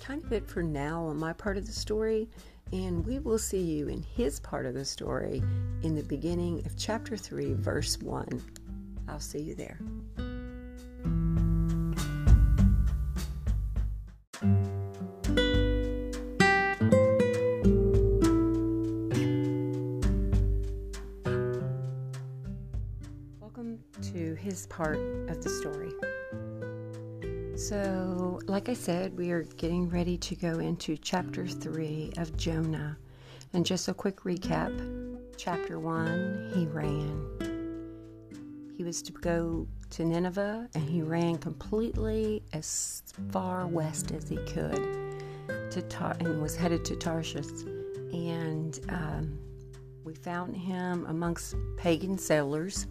kind 0.00 0.24
of 0.24 0.32
it 0.32 0.46
for 0.46 0.62
now 0.62 1.04
on 1.04 1.18
my 1.18 1.32
part 1.32 1.56
of 1.56 1.66
the 1.66 1.72
story. 1.72 2.28
And 2.72 3.04
we 3.04 3.18
will 3.18 3.38
see 3.38 3.60
you 3.60 3.88
in 3.88 4.02
his 4.02 4.40
part 4.40 4.64
of 4.64 4.74
the 4.74 4.84
story 4.84 5.42
in 5.82 5.94
the 5.94 6.02
beginning 6.04 6.64
of 6.66 6.76
chapter 6.76 7.16
3, 7.16 7.54
verse 7.54 7.98
1. 8.00 8.42
I'll 9.08 9.18
see 9.18 9.40
you 9.40 9.54
there. 9.54 9.78
Welcome 23.40 23.80
to 24.12 24.34
his 24.36 24.66
part 24.68 24.98
of 25.28 25.42
the 25.42 25.50
story. 25.50 25.90
So, 27.60 28.40
like 28.46 28.70
I 28.70 28.74
said, 28.74 29.18
we 29.18 29.32
are 29.32 29.42
getting 29.42 29.90
ready 29.90 30.16
to 30.16 30.34
go 30.34 30.60
into 30.60 30.96
chapter 30.96 31.46
3 31.46 32.14
of 32.16 32.34
Jonah. 32.38 32.96
And 33.52 33.66
just 33.66 33.86
a 33.86 33.92
quick 33.92 34.20
recap 34.20 34.72
chapter 35.36 35.78
1, 35.78 36.52
he 36.54 36.64
ran. 36.64 38.72
He 38.78 38.82
was 38.82 39.02
to 39.02 39.12
go 39.12 39.68
to 39.90 40.04
Nineveh 40.06 40.70
and 40.74 40.88
he 40.88 41.02
ran 41.02 41.36
completely 41.36 42.42
as 42.54 43.02
far 43.30 43.66
west 43.66 44.10
as 44.12 44.26
he 44.26 44.38
could 44.46 45.20
to 45.70 45.82
Tar- 45.82 46.16
and 46.18 46.40
was 46.40 46.56
headed 46.56 46.82
to 46.86 46.96
Tarshish. 46.96 47.66
And 48.14 48.80
um, 48.88 49.38
we 50.02 50.14
found 50.14 50.56
him 50.56 51.04
amongst 51.10 51.54
pagan 51.76 52.16
sailors 52.16 52.86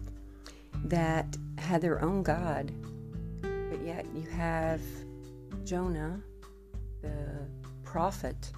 that 0.84 1.36
had 1.58 1.80
their 1.80 2.00
own 2.00 2.22
God, 2.22 2.72
you 4.14 4.28
have 4.30 4.80
Jonah, 5.64 6.20
the 7.02 7.46
prophet, 7.84 8.52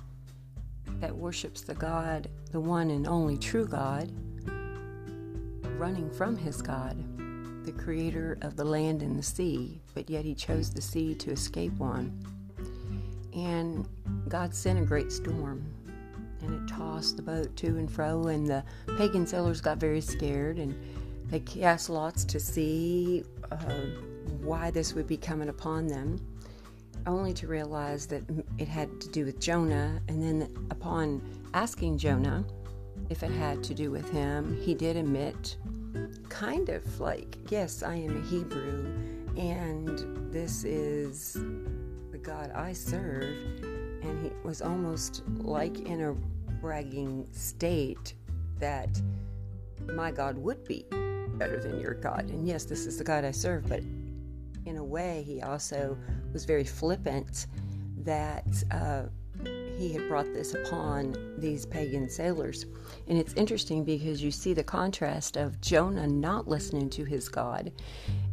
that 1.01 1.15
worships 1.15 1.63
the 1.63 1.75
God, 1.75 2.29
the 2.51 2.61
one 2.61 2.91
and 2.91 3.07
only 3.07 3.37
true 3.37 3.67
God, 3.67 4.11
running 5.79 6.11
from 6.11 6.37
his 6.37 6.63
God, 6.63 6.97
the 7.65 7.73
creator 7.73 8.39
of 8.43 8.57
the 8.57 8.65
land 8.65 9.03
and 9.03 9.19
the 9.19 9.23
sea, 9.23 9.81
but 9.95 10.09
yet 10.09 10.25
he 10.25 10.35
chose 10.35 10.71
the 10.71 10.83
sea 10.83 11.15
to 11.17 11.31
escape 11.31 11.81
on. 11.81 12.13
And 13.35 13.89
God 14.29 14.55
sent 14.55 14.79
a 14.79 14.83
great 14.83 15.11
storm, 15.11 15.65
and 16.43 16.55
it 16.55 16.73
tossed 16.73 17.17
the 17.17 17.23
boat 17.23 17.55
to 17.57 17.67
and 17.79 17.91
fro, 17.91 18.29
and 18.29 18.47
the 18.47 18.65
pagan 18.97 19.27
sailors 19.27 19.61
got 19.61 19.79
very 19.79 20.01
scared 20.01 20.59
and 20.59 20.75
they 21.33 21.41
cast 21.41 21.89
lots 21.89 22.27
to 22.27 22.39
see 22.39 23.25
uh, 23.51 23.57
why 24.43 24.71
this 24.71 24.95
would 24.95 25.07
be 25.07 25.17
coming 25.17 25.49
upon 25.49 25.87
them, 25.87 26.21
only 27.07 27.33
to 27.35 27.47
realize 27.47 28.07
that 28.07 28.23
it 28.59 28.69
had 28.69 29.01
to 29.01 29.09
do 29.09 29.25
with 29.25 29.41
Jonah. 29.41 30.01
And 30.09 30.23
then, 30.23 30.67
upon 30.71 31.23
asking 31.55 31.99
Jonah 31.99 32.45
if 33.11 33.23
it 33.23 33.31
had 33.31 33.63
to 33.65 33.75
do 33.75 33.91
with 33.91 34.11
him, 34.11 34.61
he 34.63 34.75
did 34.75 34.97
admit, 34.97 35.57
kind 36.29 36.69
of 36.69 37.01
like, 37.01 37.37
Yes, 37.51 37.83
I 37.83 37.97
am 37.97 38.23
a 38.23 38.27
Hebrew, 38.27 38.93
and 39.37 40.33
this 40.33 40.65
is 40.65 41.35
the 42.11 42.19
God 42.19 42.51
I 42.55 42.73
serve. 42.73 43.37
And 44.03 44.25
he 44.25 44.33
was 44.43 44.63
almost 44.63 45.23
like 45.39 45.81
in 45.81 46.03
a 46.03 46.13
bragging 46.61 47.27
state 47.33 48.15
that 48.59 49.01
my 49.95 50.11
God 50.11 50.39
would 50.39 50.65
be 50.65 50.87
better 51.39 51.61
than 51.61 51.81
your 51.81 51.95
God. 51.95 52.31
And 52.31 52.47
yes, 52.47 52.65
this 52.65 52.87
is 52.87 52.99
the 52.99 53.05
God 53.05 53.25
I 53.25 53.31
serve, 53.31 53.69
but 53.69 53.83
way, 54.93 55.25
he 55.27 55.43
also 55.43 55.97
was 56.33 56.45
very 56.45 56.65
flippant 56.65 57.47
that 58.05 58.47
uh, 58.71 59.05
he 59.77 59.93
had 59.93 60.09
brought 60.09 60.33
this 60.33 60.55
upon 60.55 61.17
these 61.39 61.67
pagan 61.67 62.09
sailors. 62.09 62.67
And 63.09 63.19
it's 63.19 63.33
interesting 63.35 63.85
because 63.85 64.23
you 64.23 64.31
see 64.31 64.53
the 64.53 64.63
contrast 64.63 65.37
of 65.37 65.61
Jonah 65.61 66.07
not 66.07 66.47
listening 66.47 66.91
to 66.91 67.05
his 67.05 67.29
God 67.29 67.73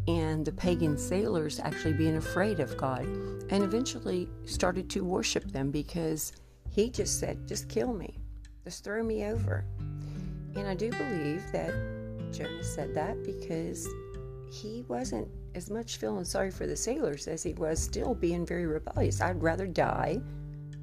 and 0.08 0.46
the 0.46 0.52
pagan 0.52 0.98
sailors 0.98 1.60
actually 1.60 1.94
being 1.94 2.18
afraid 2.18 2.60
of 2.60 2.76
God 2.78 3.06
and 3.06 3.64
eventually 3.64 4.30
started 4.46 4.90
to 4.92 5.04
worship 5.04 5.46
them 5.52 5.72
because 5.72 6.34
he 6.70 6.90
just 6.90 7.20
said, 7.20 7.48
Just 7.48 7.70
kill 7.70 7.94
me, 7.94 8.18
just 8.64 8.84
throw 8.84 9.04
me 9.04 9.26
over. 9.26 9.66
And 10.56 10.68
I 10.68 10.76
do 10.76 10.92
believe 10.92 11.44
that 11.52 11.74
Jonah 12.32 12.64
said 12.64 12.94
that 12.96 13.24
because 13.24 13.88
he 14.52 14.84
wasn't 14.88 15.28
as 15.56 15.70
much 15.70 15.98
feeling 15.98 16.26
sorry 16.26 16.52
for 16.52 16.68
the 16.68 16.76
sailors 16.76 17.28
as 17.28 17.44
he 17.44 17.54
was 17.54 17.80
still 17.80 18.14
being 18.14 18.46
very 18.46 18.66
rebellious. 18.66 19.22
I'd 19.22 19.42
rather 19.42 19.68
die 19.68 20.22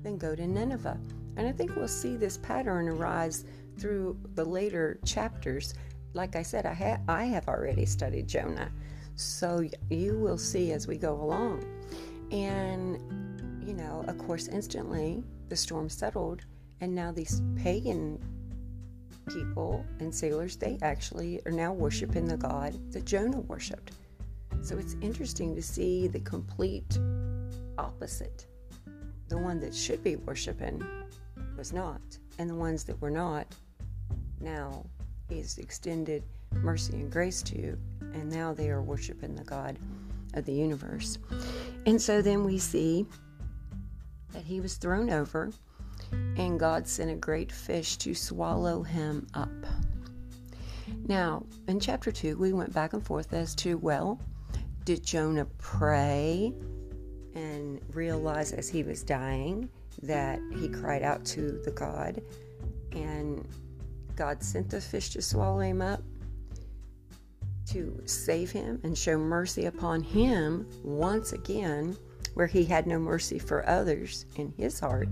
than 0.03 0.19
go 0.19 0.35
to 0.35 0.47
Nineveh. 0.47 0.99
And 1.37 1.47
I 1.47 1.53
think 1.53 1.77
we'll 1.77 1.89
see 1.89 2.17
this 2.17 2.39
pattern 2.39 2.89
arise 2.89 3.45
through 3.79 4.19
the 4.35 4.45
later 4.45 4.99
chapters. 5.05 5.75
Like 6.15 6.37
I 6.37 6.43
said, 6.43 6.67
I, 6.67 6.73
ha- 6.73 7.01
I 7.09 7.25
have 7.25 7.49
already 7.49 7.85
studied 7.85 8.27
Jonah. 8.27 8.71
So 9.17 9.69
you 9.91 10.19
will 10.19 10.39
see 10.39 10.73
as 10.73 10.87
we 10.87 10.97
go 10.97 11.15
along. 11.15 11.65
And, 12.31 12.99
you 13.67 13.75
know, 13.75 14.05
of 14.09 14.19
course, 14.19 14.49
instantly 14.49 15.23
the 15.49 15.57
storm 15.57 15.89
settled, 15.89 16.45
and 16.81 16.95
now 16.95 17.13
these 17.13 17.41
pagan 17.57 18.19
people 19.29 19.85
and 20.01 20.15
sailors, 20.15 20.57
they 20.57 20.79
actually 20.83 21.41
are 21.47 21.53
now 21.53 21.73
worshiping 21.73 22.27
the 22.27 22.37
God 22.37 22.75
that 22.93 23.05
Jonah 23.05 23.41
worshiped. 23.41 23.93
So 24.67 24.77
it's 24.77 24.97
interesting 25.01 25.55
to 25.55 25.63
see 25.63 26.09
the 26.09 26.19
complete 26.19 26.99
opposite. 27.79 28.47
The 29.29 29.39
one 29.39 29.61
that 29.61 29.73
should 29.73 30.03
be 30.03 30.17
worshiping 30.17 30.85
was 31.57 31.73
not, 31.73 32.01
and 32.41 32.51
the 32.51 32.55
ones 32.57 32.83
that 32.83 33.01
were 33.01 33.13
not, 33.13 33.47
now 34.41 34.85
is 35.31 35.59
extended 35.59 36.25
mercy 36.51 36.95
and 36.95 37.13
grace 37.13 37.45
to, 37.45 37.79
and 38.13 38.29
now 38.29 38.53
they 38.53 38.69
are 38.69 38.83
worshiping 38.83 39.37
the 39.37 39.45
God 39.45 39.79
of 40.35 40.45
the 40.47 40.53
universe. 40.53 41.17
And 41.87 42.03
so 42.03 42.21
then 42.21 42.43
we 42.43 42.59
see 42.59 43.07
that 44.33 44.43
he 44.43 44.61
was 44.61 44.75
thrown 44.79 45.11
over, 45.11 45.53
and 46.11 46.59
God 46.59 46.89
sent 46.89 47.13
a 47.13 47.15
great 47.15 47.53
fish 47.53 47.99
to 47.99 48.17
swallow 48.17 48.83
him 48.83 49.29
up. 49.33 49.49
Now, 51.07 51.47
in 51.69 51.79
chapter 51.79 52.11
2, 52.11 52.37
we 52.37 52.53
went 52.53 52.73
back 52.73 52.95
and 52.95 53.07
forth 53.07 53.33
as 53.33 53.55
to, 53.57 53.79
well, 53.79 54.19
did 54.87 55.05
Jonah 55.05 55.47
pray 55.59 56.55
and 57.35 57.81
realize 57.93 58.53
as 58.53 58.69
he 58.69 58.85
was 58.85 59.03
dying 59.03 59.69
that 60.03 60.39
he 60.55 60.69
cried 60.69 61.03
out 61.03 61.25
to 61.27 61.61
the 61.65 61.73
God 61.73 62.23
and 62.93 63.47
God 64.15 64.43
sent 64.45 64.71
the 64.71 64.81
fish 64.81 65.11
to 65.11 65.21
swallow 65.21 65.59
him 65.59 65.83
up 65.83 66.03
to 67.67 68.01
save 68.05 68.53
him 68.53 68.81
and 68.85 68.97
show 68.97 69.19
mercy 69.19 69.67
upon 69.67 70.01
him 70.01 70.69
once 70.85 71.33
again, 71.33 71.97
where 72.35 72.47
he 72.47 72.65
had 72.65 72.87
no 72.87 72.97
mercy 72.97 73.41
for 73.41 73.69
others 73.69 74.25
in 74.37 74.55
his 74.57 74.79
heart. 74.79 75.09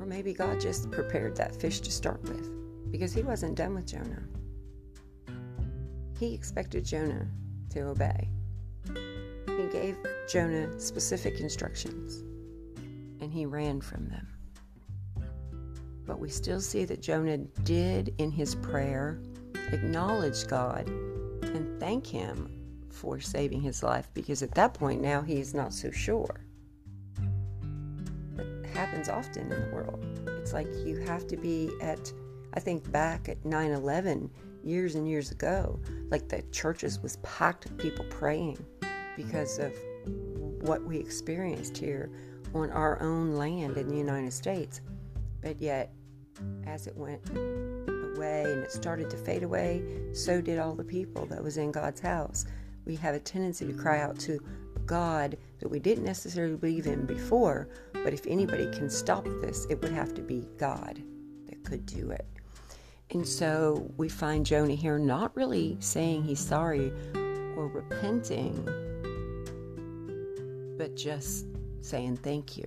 Or 0.00 0.06
maybe 0.06 0.32
God 0.32 0.58
just 0.58 0.90
prepared 0.90 1.36
that 1.36 1.54
fish 1.54 1.80
to 1.80 1.92
start 1.92 2.22
with 2.22 2.50
because 2.90 3.12
he 3.12 3.22
wasn't 3.22 3.56
done 3.56 3.74
with 3.74 3.86
Jonah. 3.86 4.22
He 6.18 6.32
expected 6.32 6.86
Jonah 6.86 7.28
to 7.72 7.80
obey. 7.80 8.28
He 9.46 9.66
gave 9.72 9.96
Jonah 10.28 10.78
specific 10.80 11.40
instructions 11.40 12.22
and 13.20 13.32
he 13.32 13.46
ran 13.46 13.80
from 13.80 14.08
them. 14.08 14.26
But 16.06 16.18
we 16.18 16.28
still 16.28 16.60
see 16.60 16.84
that 16.86 17.00
Jonah 17.00 17.38
did 17.38 18.14
in 18.18 18.30
his 18.30 18.54
prayer 18.56 19.20
acknowledge 19.72 20.46
God 20.46 20.88
and 20.88 21.80
thank 21.80 22.06
Him 22.06 22.50
for 22.90 23.20
saving 23.20 23.60
his 23.62 23.82
life 23.82 24.08
because 24.14 24.42
at 24.42 24.54
that 24.54 24.74
point 24.74 25.00
now 25.00 25.22
he 25.22 25.40
is 25.40 25.54
not 25.54 25.72
so 25.72 25.90
sure. 25.90 26.40
It 28.38 28.66
happens 28.66 29.08
often 29.08 29.50
in 29.50 29.60
the 29.60 29.74
world. 29.74 30.04
It's 30.40 30.52
like 30.52 30.68
you 30.84 30.98
have 30.98 31.26
to 31.28 31.36
be 31.36 31.70
at, 31.80 32.12
I 32.54 32.60
think 32.60 32.90
back 32.92 33.28
at 33.28 33.44
9 33.44 33.70
11 33.70 34.30
years 34.64 34.94
and 34.94 35.08
years 35.08 35.30
ago, 35.30 35.80
like 36.10 36.28
the 36.28 36.42
churches 36.52 37.02
was 37.02 37.16
packed 37.16 37.64
with 37.64 37.78
people 37.78 38.04
praying 38.10 38.64
because 39.16 39.58
of 39.58 39.72
what 40.62 40.82
we 40.84 40.98
experienced 40.98 41.76
here 41.76 42.10
on 42.54 42.70
our 42.70 43.00
own 43.02 43.34
land 43.34 43.76
in 43.76 43.88
the 43.88 43.96
United 43.96 44.32
States. 44.32 44.80
But 45.40 45.60
yet, 45.60 45.92
as 46.66 46.86
it 46.86 46.96
went 46.96 47.20
away 47.30 48.44
and 48.44 48.62
it 48.62 48.72
started 48.72 49.10
to 49.10 49.16
fade 49.16 49.42
away, 49.42 49.82
so 50.12 50.40
did 50.40 50.58
all 50.58 50.74
the 50.74 50.84
people 50.84 51.26
that 51.26 51.42
was 51.42 51.56
in 51.56 51.72
God's 51.72 52.00
house. 52.00 52.46
We 52.84 52.96
have 52.96 53.14
a 53.14 53.20
tendency 53.20 53.66
to 53.66 53.72
cry 53.72 54.00
out 54.00 54.18
to 54.20 54.40
God 54.86 55.36
that 55.60 55.68
we 55.68 55.78
didn't 55.78 56.04
necessarily 56.04 56.56
believe 56.56 56.86
in 56.86 57.06
before, 57.06 57.68
but 57.92 58.12
if 58.12 58.26
anybody 58.26 58.70
can 58.72 58.90
stop 58.90 59.24
this, 59.40 59.66
it 59.70 59.80
would 59.80 59.92
have 59.92 60.14
to 60.14 60.22
be 60.22 60.48
God 60.58 61.02
that 61.48 61.62
could 61.64 61.86
do 61.86 62.10
it. 62.10 62.26
And 63.12 63.28
so 63.28 63.92
we 63.98 64.08
find 64.08 64.44
Jonah 64.46 64.74
here 64.74 64.98
not 64.98 65.36
really 65.36 65.76
saying 65.80 66.24
he's 66.24 66.40
sorry 66.40 66.90
or 67.56 67.68
repenting, 67.68 68.54
but 70.78 70.96
just 70.96 71.46
saying 71.82 72.16
thank 72.16 72.56
you. 72.56 72.66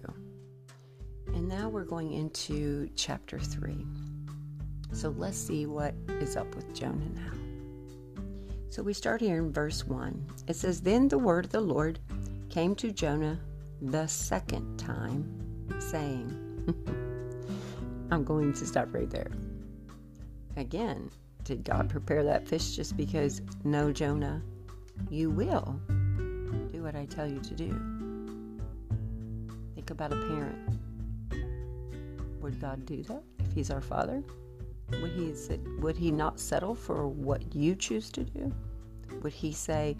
And 1.33 1.47
now 1.49 1.67
we're 1.67 1.83
going 1.83 2.13
into 2.13 2.87
chapter 2.95 3.39
3. 3.39 3.75
So 4.91 5.09
let's 5.17 5.37
see 5.37 5.65
what 5.65 5.95
is 6.07 6.37
up 6.37 6.53
with 6.55 6.73
Jonah 6.75 7.09
now. 7.15 8.21
So 8.69 8.83
we 8.83 8.93
start 8.93 9.21
here 9.21 9.37
in 9.37 9.51
verse 9.51 9.87
1. 9.87 10.25
It 10.47 10.55
says, 10.55 10.79
Then 10.79 11.07
the 11.07 11.17
word 11.17 11.45
of 11.45 11.51
the 11.51 11.61
Lord 11.61 11.99
came 12.49 12.75
to 12.75 12.91
Jonah 12.91 13.39
the 13.81 14.05
second 14.05 14.77
time, 14.77 15.25
saying, 15.79 16.29
I'm 18.11 18.23
going 18.23 18.53
to 18.53 18.65
stop 18.65 18.93
right 18.93 19.09
there. 19.09 19.31
Again, 20.57 21.09
did 21.43 21.63
God 21.63 21.73
uh, 21.73 21.79
mm-hmm. 21.79 21.87
prepare 21.89 22.23
that 22.23 22.47
fish 22.47 22.75
just 22.75 22.97
because, 22.97 23.41
no, 23.63 23.91
Jonah, 23.91 24.41
you 25.09 25.29
will 25.29 25.79
do 26.71 26.83
what 26.83 26.95
I 26.95 27.05
tell 27.05 27.27
you 27.27 27.39
to 27.39 27.53
do? 27.53 27.69
Think 29.75 29.89
about 29.89 30.13
a 30.13 30.15
parent. 30.15 30.79
Would 32.41 32.59
God 32.61 32.85
do 32.85 33.03
that 33.03 33.23
if 33.39 33.53
He's 33.53 33.69
our 33.71 33.81
Father? 33.81 34.23
Would 35.01 35.11
he 35.11 35.33
would 35.79 35.97
he 35.97 36.11
not 36.11 36.39
settle 36.39 36.75
for 36.75 37.07
what 37.07 37.55
you 37.55 37.75
choose 37.75 38.11
to 38.11 38.23
do? 38.23 38.53
Would 39.23 39.33
he 39.33 39.51
say, 39.51 39.97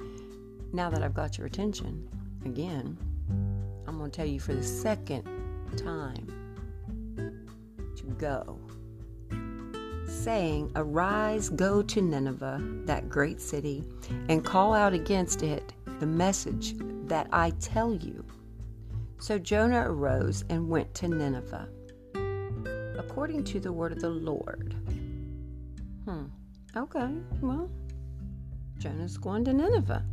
"Now 0.74 0.92
that 0.92 1.02
I've 1.02 1.16
got 1.16 1.38
your 1.38 1.48
attention, 1.48 2.08
again, 2.46 2.98
I'm 3.88 3.98
going 3.98 4.12
to 4.12 4.16
tell 4.16 4.28
you 4.28 4.40
for 4.40 4.54
the 4.54 4.64
second 4.64 5.28
time 5.76 6.28
to 7.96 8.04
go." 8.20 8.60
Saying, 10.26 10.72
Arise, 10.76 11.50
go 11.50 11.84
to 11.84 12.02
Nineveh, 12.02 12.60
that 12.86 13.10
great 13.10 13.40
city, 13.40 13.84
and 14.28 14.44
call 14.44 14.74
out 14.74 14.92
against 14.92 15.44
it 15.44 15.72
the 16.00 16.08
message 16.08 16.74
that 17.06 17.28
I 17.32 17.52
tell 17.60 17.94
you. 17.94 18.26
So 19.20 19.38
Jonah 19.38 19.84
arose 19.88 20.44
and 20.50 20.68
went 20.68 20.92
to 20.96 21.10
Nineveh 21.10 21.70
according 22.98 23.44
to 23.44 23.60
the 23.60 23.72
word 23.72 23.92
of 23.92 24.00
the 24.00 24.10
Lord. 24.10 24.74
Hmm. 26.06 26.26
Okay, 26.76 27.10
well, 27.42 27.70
Jonah's 28.80 29.20
going 29.20 29.46
to 29.46 29.54
Nineveh. 29.54 30.04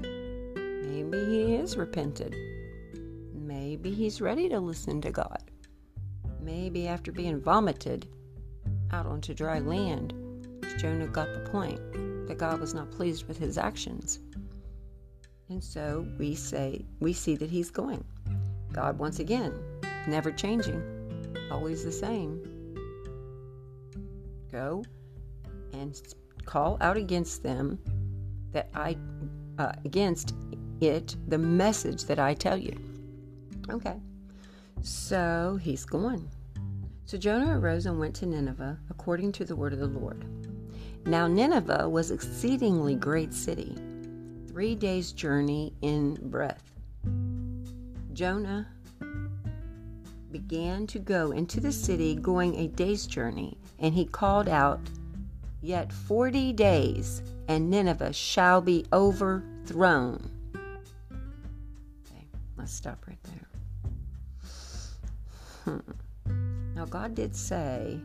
Maybe 0.00 1.18
he 1.26 1.54
is 1.56 1.76
repented. 1.76 2.34
Maybe 3.34 3.90
he's 3.90 4.22
ready 4.22 4.48
to 4.48 4.58
listen 4.58 5.02
to 5.02 5.10
God. 5.10 5.50
Maybe 6.40 6.88
after 6.88 7.12
being 7.12 7.42
vomited 7.42 8.08
out 8.92 9.06
onto 9.06 9.34
dry 9.34 9.58
land, 9.58 10.14
Jonah 10.78 11.06
got 11.06 11.32
the 11.32 11.48
point 11.50 11.80
that 12.26 12.38
God 12.38 12.60
was 12.60 12.74
not 12.74 12.90
pleased 12.90 13.26
with 13.26 13.38
his 13.38 13.58
actions. 13.58 14.20
And 15.48 15.62
so 15.62 16.06
we 16.18 16.34
say, 16.34 16.84
we 17.00 17.12
see 17.12 17.36
that 17.36 17.50
he's 17.50 17.70
going. 17.70 18.04
God, 18.72 18.98
once 18.98 19.18
again, 19.18 19.52
never 20.06 20.30
changing 20.30 20.82
always 21.50 21.84
the 21.84 21.92
same. 21.92 22.40
Go 24.52 24.84
and 25.72 26.00
call 26.44 26.78
out 26.80 26.96
against 26.96 27.42
them 27.42 27.78
that 28.52 28.68
I, 28.74 28.96
uh, 29.58 29.72
against 29.84 30.34
it, 30.80 31.16
the 31.28 31.38
message 31.38 32.04
that 32.04 32.18
I 32.18 32.34
tell 32.34 32.56
you. 32.56 32.76
Okay. 33.68 34.00
So 34.82 35.58
he's 35.60 35.84
going. 35.84 36.28
So 37.10 37.18
Jonah 37.18 37.58
arose 37.58 37.86
and 37.86 37.98
went 37.98 38.14
to 38.16 38.26
Nineveh 38.26 38.78
according 38.88 39.32
to 39.32 39.44
the 39.44 39.56
word 39.56 39.72
of 39.72 39.80
the 39.80 39.88
Lord. 39.88 40.24
Now 41.06 41.26
Nineveh 41.26 41.88
was 41.88 42.12
exceedingly 42.12 42.94
great 42.94 43.34
city, 43.34 43.76
three 44.46 44.76
days' 44.76 45.10
journey 45.10 45.74
in 45.82 46.14
breadth. 46.30 46.62
Jonah 48.12 48.68
began 50.30 50.86
to 50.86 51.00
go 51.00 51.32
into 51.32 51.58
the 51.58 51.72
city, 51.72 52.14
going 52.14 52.54
a 52.54 52.68
day's 52.68 53.08
journey, 53.08 53.58
and 53.80 53.92
he 53.92 54.04
called 54.04 54.48
out, 54.48 54.78
Yet 55.62 55.92
forty 55.92 56.52
days, 56.52 57.24
and 57.48 57.68
Nineveh 57.68 58.12
shall 58.12 58.60
be 58.60 58.86
overthrown. 58.92 60.30
Okay, 62.06 62.28
let's 62.56 62.72
stop 62.72 63.04
right 63.08 63.18
there. 63.24 63.48
Hmm. 65.64 65.80
Now, 66.80 66.86
God 66.86 67.14
did 67.14 67.36
say, 67.36 68.00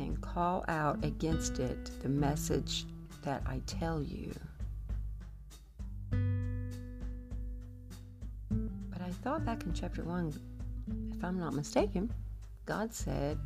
and 0.00 0.20
call 0.20 0.64
out 0.66 1.04
against 1.04 1.60
it 1.60 1.92
the 2.02 2.08
message 2.08 2.84
that 3.22 3.44
I 3.46 3.60
tell 3.64 4.02
you. 4.02 4.34
But 8.90 9.02
I 9.02 9.10
thought 9.22 9.44
back 9.44 9.62
in 9.62 9.72
chapter 9.72 10.02
1, 10.02 10.34
if 11.16 11.22
I'm 11.22 11.38
not 11.38 11.54
mistaken, 11.54 12.12
God 12.64 12.92
said 12.92 13.38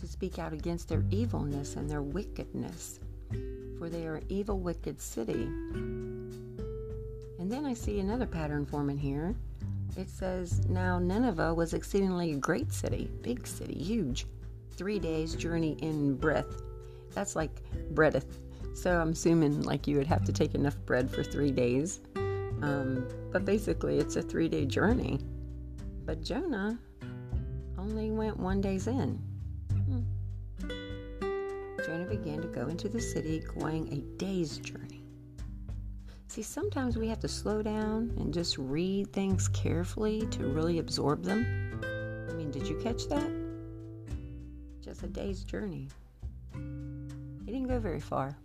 to 0.00 0.08
speak 0.08 0.40
out 0.40 0.52
against 0.52 0.88
their 0.88 1.04
evilness 1.12 1.76
and 1.76 1.88
their 1.88 2.02
wickedness. 2.02 2.98
for 3.78 3.88
they 3.88 4.04
are 4.04 4.16
an 4.16 4.24
evil, 4.28 4.58
wicked 4.58 5.00
city. 5.00 5.44
And 7.38 7.52
then 7.52 7.64
I 7.64 7.74
see 7.74 8.00
another 8.00 8.26
pattern 8.26 8.66
forming 8.66 8.98
here. 8.98 9.36
It 9.96 10.10
says, 10.10 10.66
Now 10.68 10.98
Nineveh 10.98 11.54
was 11.54 11.72
exceedingly 11.72 12.32
a 12.32 12.36
great 12.36 12.72
city, 12.72 13.10
big 13.22 13.46
city, 13.46 13.74
huge, 13.74 14.26
three 14.76 14.98
days' 14.98 15.34
journey 15.34 15.76
in 15.80 16.16
breadth. 16.16 16.62
That's 17.14 17.34
like 17.34 17.62
breadeth. 17.92 18.38
So 18.74 19.00
I'm 19.00 19.10
assuming 19.10 19.62
like 19.62 19.86
you 19.86 19.96
would 19.96 20.06
have 20.06 20.24
to 20.24 20.32
take 20.32 20.54
enough 20.54 20.76
bread 20.84 21.10
for 21.10 21.24
three 21.24 21.50
days. 21.50 22.00
Um, 22.62 23.08
but 23.32 23.46
basically, 23.46 23.98
it's 23.98 24.16
a 24.16 24.22
three 24.22 24.48
day 24.48 24.66
journey. 24.66 25.18
But 26.04 26.22
Jonah 26.22 26.78
only 27.78 28.10
went 28.10 28.38
one 28.38 28.60
day's 28.60 28.86
in. 28.86 29.18
Hmm. 29.72 30.02
Jonah 31.84 32.04
began 32.04 32.42
to 32.42 32.48
go 32.48 32.68
into 32.68 32.88
the 32.88 33.00
city, 33.00 33.42
going 33.58 33.92
a 33.92 34.18
day's 34.18 34.58
journey. 34.58 34.95
See, 36.28 36.42
sometimes 36.42 36.96
we 36.96 37.08
have 37.08 37.20
to 37.20 37.28
slow 37.28 37.62
down 37.62 38.12
and 38.18 38.34
just 38.34 38.58
read 38.58 39.12
things 39.12 39.48
carefully 39.48 40.26
to 40.32 40.46
really 40.46 40.78
absorb 40.78 41.22
them. 41.22 41.80
I 42.28 42.32
mean, 42.34 42.50
did 42.50 42.66
you 42.66 42.76
catch 42.82 43.08
that? 43.08 43.30
Just 44.82 45.02
a 45.02 45.06
day's 45.06 45.44
journey. 45.44 45.88
He 46.52 47.52
didn't 47.52 47.68
go 47.68 47.78
very 47.78 48.00
far. 48.00 48.36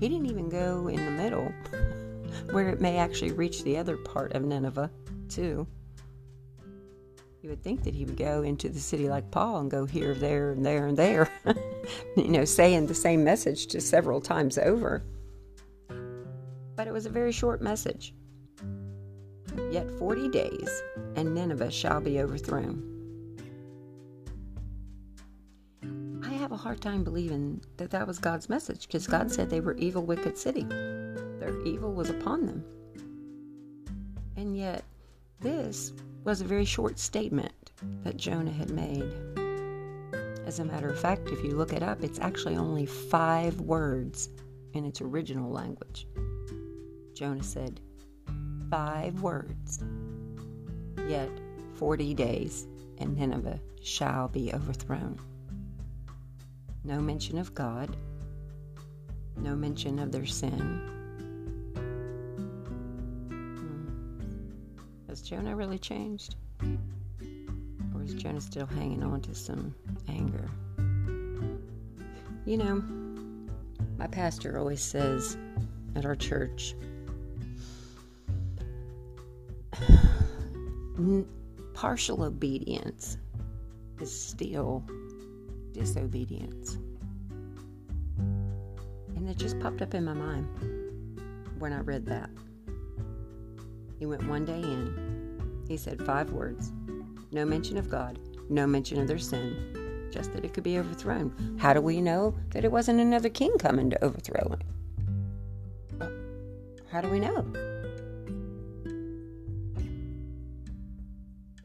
He 0.00 0.08
didn't 0.08 0.26
even 0.26 0.48
go 0.48 0.88
in 0.88 1.04
the 1.04 1.10
middle, 1.12 1.52
where 2.50 2.68
it 2.68 2.80
may 2.80 2.98
actually 2.98 3.32
reach 3.32 3.62
the 3.62 3.78
other 3.78 3.96
part 3.96 4.32
of 4.32 4.42
Nineveh, 4.42 4.90
too. 5.28 5.66
You 7.40 7.50
would 7.50 7.62
think 7.62 7.84
that 7.84 7.94
he 7.94 8.04
would 8.04 8.16
go 8.16 8.42
into 8.42 8.68
the 8.68 8.80
city 8.80 9.08
like 9.08 9.30
Paul 9.30 9.60
and 9.60 9.70
go 9.70 9.84
here, 9.86 10.14
there, 10.14 10.50
and 10.50 10.66
there, 10.66 10.86
and 10.86 10.96
there, 10.96 11.30
you 12.16 12.28
know, 12.28 12.44
saying 12.44 12.86
the 12.86 12.94
same 12.94 13.22
message 13.22 13.68
to 13.68 13.80
several 13.80 14.20
times 14.20 14.58
over. 14.58 15.04
But 16.84 16.90
it 16.90 16.92
was 16.92 17.06
a 17.06 17.10
very 17.10 17.32
short 17.32 17.62
message. 17.62 18.12
Yet 19.70 19.90
40 19.92 20.28
days, 20.28 20.82
and 21.16 21.34
Nineveh 21.34 21.70
shall 21.70 21.98
be 21.98 22.20
overthrown. 22.20 22.82
I 26.22 26.34
have 26.34 26.52
a 26.52 26.58
hard 26.58 26.82
time 26.82 27.02
believing 27.02 27.62
that 27.78 27.90
that 27.92 28.06
was 28.06 28.18
God's 28.18 28.50
message 28.50 28.86
because 28.86 29.06
God 29.06 29.32
said 29.32 29.48
they 29.48 29.62
were 29.62 29.72
evil, 29.76 30.04
wicked 30.04 30.36
city. 30.36 30.64
Their 30.64 31.58
evil 31.64 31.94
was 31.94 32.10
upon 32.10 32.44
them. 32.44 32.62
And 34.36 34.54
yet, 34.54 34.84
this 35.40 35.94
was 36.24 36.42
a 36.42 36.44
very 36.44 36.66
short 36.66 36.98
statement 36.98 37.72
that 38.02 38.18
Jonah 38.18 38.52
had 38.52 38.68
made. 38.68 39.10
As 40.44 40.58
a 40.58 40.66
matter 40.66 40.90
of 40.90 41.00
fact, 41.00 41.30
if 41.30 41.42
you 41.42 41.52
look 41.56 41.72
it 41.72 41.82
up, 41.82 42.04
it's 42.04 42.18
actually 42.18 42.58
only 42.58 42.84
five 42.84 43.58
words 43.62 44.28
in 44.74 44.84
its 44.84 45.00
original 45.00 45.50
language. 45.50 46.06
Jonah 47.14 47.42
said, 47.42 47.80
Five 48.70 49.22
words. 49.22 49.82
Yet 51.08 51.30
40 51.74 52.14
days, 52.14 52.66
and 52.98 53.16
Nineveh 53.16 53.60
shall 53.82 54.28
be 54.28 54.52
overthrown. 54.52 55.20
No 56.82 57.00
mention 57.00 57.38
of 57.38 57.54
God, 57.54 57.96
no 59.36 59.54
mention 59.54 59.98
of 59.98 60.12
their 60.12 60.26
sin, 60.26 60.80
hmm. 63.58 63.88
Has 65.08 65.22
Jonah 65.22 65.54
really 65.56 65.78
changed? 65.78 66.36
Or 67.94 68.02
is 68.02 68.14
Jonah 68.14 68.40
still 68.40 68.66
hanging 68.66 69.02
on 69.02 69.20
to 69.22 69.34
some 69.34 69.74
anger? 70.08 70.48
You 72.44 72.58
know, 72.58 72.82
my 73.96 74.06
pastor 74.06 74.58
always 74.58 74.82
says 74.82 75.36
at 75.96 76.04
our 76.04 76.16
church, 76.16 76.74
partial 81.74 82.22
obedience 82.22 83.18
is 84.00 84.12
still 84.12 84.84
disobedience. 85.72 86.78
And 89.16 89.28
it 89.28 89.36
just 89.36 89.58
popped 89.60 89.82
up 89.82 89.94
in 89.94 90.04
my 90.04 90.14
mind 90.14 90.46
when 91.58 91.72
I 91.72 91.80
read 91.80 92.06
that. 92.06 92.30
He 93.98 94.06
went 94.06 94.26
one 94.28 94.44
day 94.44 94.60
in. 94.60 95.64
He 95.68 95.76
said 95.76 96.04
five 96.04 96.30
words 96.30 96.72
no 97.32 97.44
mention 97.44 97.76
of 97.76 97.90
God, 97.90 98.20
no 98.48 98.64
mention 98.64 99.00
of 99.00 99.08
their 99.08 99.18
sin, 99.18 100.08
just 100.12 100.32
that 100.34 100.44
it 100.44 100.54
could 100.54 100.62
be 100.62 100.78
overthrown. 100.78 101.56
How 101.58 101.72
do 101.72 101.80
we 101.80 102.00
know 102.00 102.34
that 102.50 102.64
it 102.64 102.70
wasn't 102.70 103.00
another 103.00 103.28
king 103.28 103.58
coming 103.58 103.90
to 103.90 104.04
overthrow 104.04 104.56
it? 104.56 106.08
How 106.92 107.00
do 107.00 107.08
we 107.08 107.18
know? 107.18 107.73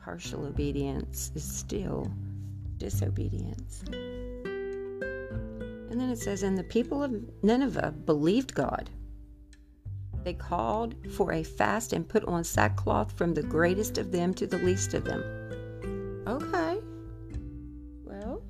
Partial 0.10 0.48
obedience 0.48 1.32
is 1.36 1.44
still 1.44 2.12
disobedience. 2.78 3.84
And 3.86 4.42
then 5.92 6.10
it 6.10 6.18
says, 6.18 6.42
And 6.42 6.58
the 6.58 6.64
people 6.64 7.04
of 7.04 7.14
Nineveh 7.44 7.94
believed 8.06 8.56
God 8.56 8.90
they 10.24 10.34
called 10.34 10.96
for 11.12 11.32
a 11.32 11.44
fast 11.44 11.94
and 11.94 12.10
put 12.10 12.26
on 12.26 12.44
sackcloth 12.44 13.12
from 13.12 13.36
the 13.36 13.44
greatest 13.44 14.00
of 14.00 14.12
them 14.12 14.34
to 14.34 14.48
the 14.48 14.58
least 14.58 14.96
of 14.96 15.04
them. 15.04 15.22
Okay. 16.28 16.80
Well, 18.04 18.42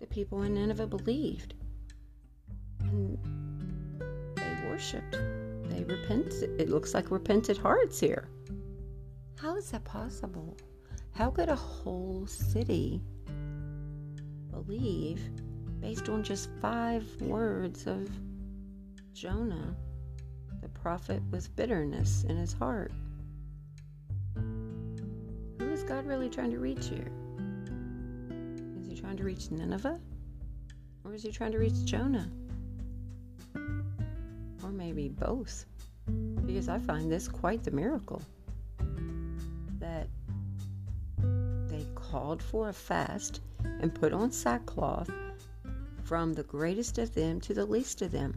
the 0.00 0.08
people 0.08 0.42
in 0.42 0.54
Nineveh 0.54 0.88
believed. 0.88 1.54
And 2.80 3.16
they 4.34 4.68
worshiped. 4.68 5.12
They 5.12 5.84
repented. 5.84 6.60
It 6.60 6.68
looks 6.68 6.94
like 6.94 7.12
repented 7.12 7.58
hearts 7.58 8.00
here. 8.00 8.28
How 9.36 9.56
is 9.56 9.70
that 9.70 9.84
possible? 9.84 10.56
How 11.12 11.30
could 11.30 11.48
a 11.48 11.56
whole 11.56 12.26
city 12.26 13.00
believe 14.50 15.20
based 15.80 16.08
on 16.08 16.22
just 16.22 16.48
five 16.60 17.04
words 17.20 17.86
of 17.86 18.08
Jonah? 19.12 19.76
the 20.64 20.68
prophet 20.70 21.22
with 21.30 21.54
bitterness 21.56 22.24
in 22.26 22.38
his 22.38 22.54
heart. 22.54 22.90
Who 24.34 25.70
is 25.70 25.82
God 25.82 26.06
really 26.06 26.30
trying 26.30 26.50
to 26.52 26.58
reach 26.58 26.86
here? 26.86 27.12
Is 28.80 28.88
he 28.88 28.96
trying 28.96 29.18
to 29.18 29.24
reach 29.24 29.50
Nineveh? 29.50 30.00
Or 31.04 31.12
is 31.12 31.22
he 31.22 31.30
trying 31.30 31.52
to 31.52 31.58
reach 31.58 31.84
Jonah? 31.84 32.30
Or 34.62 34.70
maybe 34.70 35.10
both. 35.10 35.66
Because 36.46 36.70
I 36.70 36.78
find 36.78 37.12
this 37.12 37.28
quite 37.28 37.62
the 37.62 37.70
miracle 37.70 38.22
called 42.14 42.40
for 42.40 42.68
a 42.68 42.72
fast 42.72 43.40
and 43.80 43.92
put 43.92 44.12
on 44.12 44.30
sackcloth 44.30 45.10
from 46.04 46.32
the 46.32 46.44
greatest 46.44 46.96
of 46.98 47.12
them 47.12 47.40
to 47.40 47.52
the 47.52 47.66
least 47.66 48.02
of 48.02 48.12
them 48.12 48.32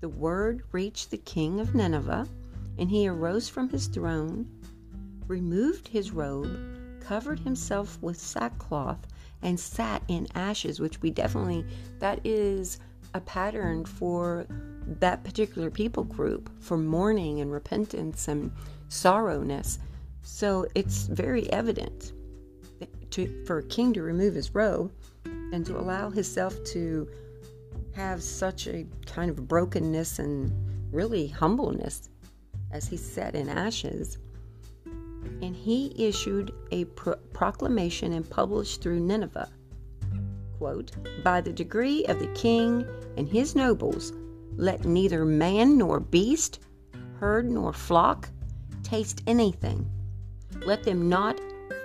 the 0.00 0.08
word 0.08 0.64
reached 0.72 1.12
the 1.12 1.18
king 1.18 1.60
of 1.60 1.76
Nineveh, 1.76 2.28
and 2.76 2.90
he 2.90 3.08
arose 3.08 3.48
from 3.48 3.68
his 3.68 3.86
throne, 3.86 4.48
removed 5.26 5.88
his 5.88 6.12
robe, 6.12 7.00
covered 7.00 7.40
himself 7.40 7.98
with 8.00 8.20
sackcloth, 8.20 9.06
and 9.42 9.58
sat 9.58 10.02
in 10.08 10.28
ashes, 10.34 10.78
which 10.78 11.02
we 11.02 11.10
definitely, 11.10 11.64
that 11.98 12.20
is 12.24 12.78
a 13.14 13.20
pattern 13.20 13.84
for 13.84 14.46
that 15.00 15.24
particular 15.24 15.70
people 15.70 16.04
group 16.04 16.48
for 16.60 16.78
mourning 16.78 17.40
and 17.40 17.50
repentance 17.50 18.28
and 18.28 18.52
sorrowness. 18.88 19.78
So 20.22 20.66
it's 20.76 21.06
very 21.06 21.50
evident 21.52 22.12
to, 23.10 23.44
for 23.44 23.58
a 23.58 23.62
king 23.64 23.92
to 23.94 24.02
remove 24.02 24.34
his 24.34 24.54
robe 24.54 24.92
and 25.24 25.64
to 25.66 25.78
allow 25.78 26.10
himself 26.10 26.62
to 26.64 27.08
have 27.94 28.22
such 28.22 28.66
a 28.66 28.86
kind 29.06 29.30
of 29.30 29.48
brokenness 29.48 30.18
and 30.18 30.52
really 30.92 31.26
humbleness 31.26 32.10
as 32.70 32.86
he 32.86 32.96
sat 32.96 33.34
in 33.34 33.48
ashes. 33.48 34.18
And 34.84 35.54
he 35.54 35.94
issued 35.96 36.52
a 36.70 36.84
pro- 36.86 37.16
proclamation 37.32 38.12
and 38.12 38.28
published 38.28 38.82
through 38.82 39.00
Nineveh 39.00 39.50
quote, 40.58 40.90
By 41.22 41.40
the 41.40 41.52
degree 41.52 42.04
of 42.06 42.18
the 42.18 42.26
king 42.28 42.84
and 43.16 43.28
his 43.28 43.54
nobles, 43.54 44.12
let 44.56 44.84
neither 44.84 45.24
man 45.24 45.78
nor 45.78 46.00
beast, 46.00 46.60
herd 47.18 47.50
nor 47.50 47.72
flock 47.72 48.28
taste 48.82 49.22
anything. 49.26 49.88
Let 50.66 50.82
them 50.82 51.08
not 51.08 51.40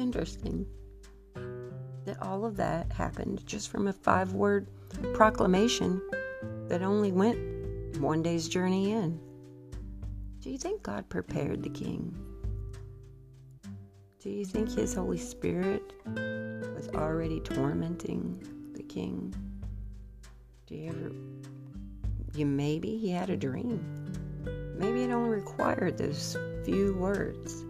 Interesting 0.00 0.66
that 2.04 2.20
all 2.22 2.44
of 2.44 2.56
that 2.56 2.90
happened 2.90 3.46
just 3.46 3.68
from 3.68 3.86
a 3.86 3.92
five 3.92 4.32
word 4.32 4.66
proclamation 5.14 6.00
that 6.68 6.82
only 6.82 7.12
went 7.12 7.38
one 7.98 8.22
day's 8.22 8.48
journey 8.48 8.92
in. 8.92 9.20
Do 10.40 10.50
you 10.50 10.58
think 10.58 10.82
God 10.82 11.08
prepared 11.08 11.62
the 11.62 11.68
king? 11.68 12.16
Do 14.20 14.30
you 14.30 14.44
think 14.44 14.70
his 14.72 14.94
Holy 14.94 15.18
Spirit 15.18 15.92
was 16.06 16.88
already 16.94 17.40
tormenting 17.40 18.42
the 18.74 18.82
king? 18.82 19.34
Do 20.66 20.74
you 20.74 20.88
ever, 20.88 21.12
you 22.34 22.46
maybe 22.46 22.96
he 22.96 23.10
had 23.10 23.30
a 23.30 23.36
dream. 23.36 23.84
Maybe 24.78 25.04
it 25.04 25.10
only 25.10 25.30
required 25.30 25.98
those 25.98 26.36
few 26.64 26.94
words. 26.94 27.64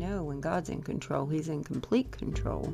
Know 0.00 0.24
when 0.24 0.40
God's 0.40 0.70
in 0.70 0.80
control, 0.80 1.26
he's 1.26 1.50
in 1.50 1.62
complete 1.62 2.10
control. 2.10 2.72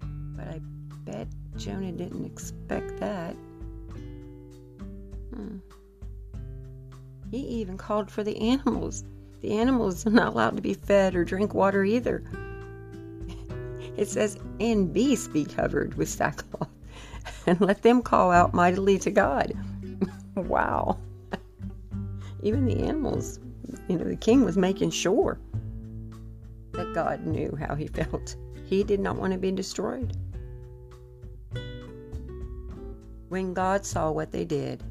But 0.00 0.46
I 0.46 0.60
bet 1.04 1.26
Jonah 1.56 1.90
didn't 1.90 2.24
expect 2.24 2.96
that. 3.00 3.34
Hmm. 5.34 5.56
He 7.32 7.38
even 7.38 7.76
called 7.76 8.08
for 8.08 8.22
the 8.22 8.38
animals. 8.38 9.02
The 9.40 9.58
animals 9.58 10.06
are 10.06 10.10
not 10.10 10.34
allowed 10.34 10.54
to 10.54 10.62
be 10.62 10.74
fed 10.74 11.16
or 11.16 11.24
drink 11.24 11.54
water 11.54 11.84
either. 11.84 12.22
It 13.96 14.08
says, 14.08 14.38
and 14.60 14.92
beasts 14.92 15.26
be 15.26 15.44
covered 15.44 15.94
with 15.94 16.08
sackcloth, 16.08 16.68
and 17.48 17.60
let 17.60 17.82
them 17.82 18.00
call 18.00 18.30
out 18.30 18.54
mightily 18.54 18.96
to 19.00 19.10
God. 19.10 19.54
wow. 20.36 20.96
even 22.44 22.64
the 22.64 22.84
animals, 22.84 23.40
you 23.88 23.98
know, 23.98 24.04
the 24.04 24.14
king 24.14 24.44
was 24.44 24.56
making 24.56 24.90
sure 24.90 25.36
that 26.78 26.94
God 26.94 27.26
knew 27.26 27.58
how 27.58 27.74
he 27.74 27.88
felt. 27.88 28.36
He 28.66 28.84
did 28.84 29.00
not 29.00 29.16
want 29.16 29.32
to 29.32 29.38
be 29.38 29.50
destroyed. 29.50 30.16
When 33.28 33.52
God 33.52 33.84
saw 33.84 34.12
what 34.12 34.30
they 34.30 34.44
did, 34.44 34.84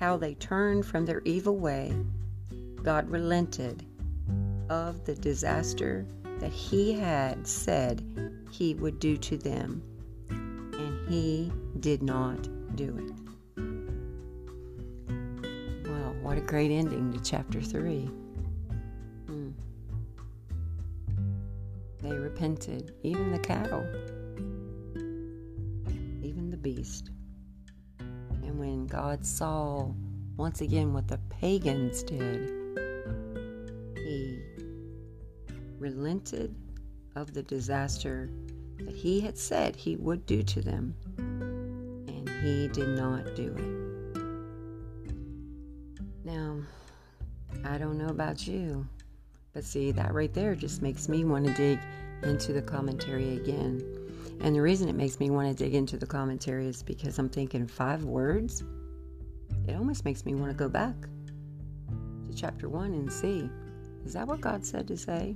how 0.00 0.16
they 0.16 0.34
turned 0.34 0.84
from 0.84 1.06
their 1.06 1.22
evil 1.24 1.56
way, 1.56 1.94
God 2.82 3.08
relented 3.08 3.86
of 4.68 5.04
the 5.04 5.14
disaster 5.14 6.04
that 6.40 6.50
He 6.50 6.92
had 6.92 7.46
said 7.46 8.02
He 8.50 8.74
would 8.74 8.98
do 8.98 9.16
to 9.18 9.36
them, 9.36 9.82
and 10.30 11.08
He 11.08 11.52
did 11.78 12.02
not 12.02 12.48
do 12.74 12.98
it. 12.98 13.12
Well, 15.86 16.16
what 16.22 16.38
a 16.38 16.40
great 16.40 16.72
ending 16.72 17.12
to 17.12 17.20
chapter 17.22 17.60
3. 17.60 18.10
They 22.04 22.12
repented, 22.12 22.94
even 23.02 23.32
the 23.32 23.38
cattle, 23.38 23.82
even 26.22 26.50
the 26.50 26.58
beast. 26.58 27.08
And 27.98 28.58
when 28.58 28.86
God 28.86 29.24
saw 29.24 29.90
once 30.36 30.60
again 30.60 30.92
what 30.92 31.08
the 31.08 31.16
pagans 31.30 32.02
did, 32.02 32.50
he 33.96 34.38
relented 35.78 36.54
of 37.16 37.32
the 37.32 37.42
disaster 37.42 38.28
that 38.80 38.94
he 38.94 39.20
had 39.20 39.38
said 39.38 39.74
he 39.74 39.96
would 39.96 40.26
do 40.26 40.42
to 40.42 40.60
them, 40.60 40.94
and 41.16 42.28
he 42.44 42.68
did 42.68 42.98
not 42.98 43.34
do 43.34 43.54
it. 43.56 44.20
Now, 46.22 46.58
I 47.64 47.78
don't 47.78 47.96
know 47.96 48.08
about 48.08 48.46
you, 48.46 48.86
but 49.54 49.64
see, 49.64 49.92
that 49.92 50.12
right 50.12 50.34
there 50.34 50.54
just 50.54 50.82
makes 50.82 51.08
me 51.08 51.24
want 51.24 51.46
to 51.46 51.54
dig 51.54 51.78
into 52.22 52.52
the 52.52 52.62
commentary 52.62 53.36
again 53.36 53.82
and 54.40 54.54
the 54.54 54.60
reason 54.60 54.88
it 54.88 54.94
makes 54.94 55.18
me 55.20 55.30
want 55.30 55.48
to 55.48 55.64
dig 55.64 55.74
into 55.74 55.96
the 55.96 56.06
commentary 56.06 56.66
is 56.66 56.82
because 56.82 57.18
I'm 57.18 57.28
thinking 57.28 57.66
five 57.66 58.04
words. 58.04 58.62
It 59.66 59.74
almost 59.74 60.04
makes 60.04 60.26
me 60.26 60.34
want 60.34 60.50
to 60.50 60.56
go 60.56 60.68
back 60.68 60.94
to 62.28 62.34
chapter 62.34 62.68
one 62.68 62.92
and 62.92 63.10
see 63.12 63.48
is 64.04 64.12
that 64.12 64.26
what 64.26 64.42
God 64.42 64.66
said 64.66 64.86
to 64.88 64.98
say? 64.98 65.34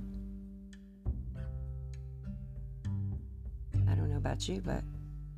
I 3.87 3.95
don't 3.95 4.09
know 4.11 4.17
about 4.17 4.47
you, 4.47 4.61
but 4.63 4.83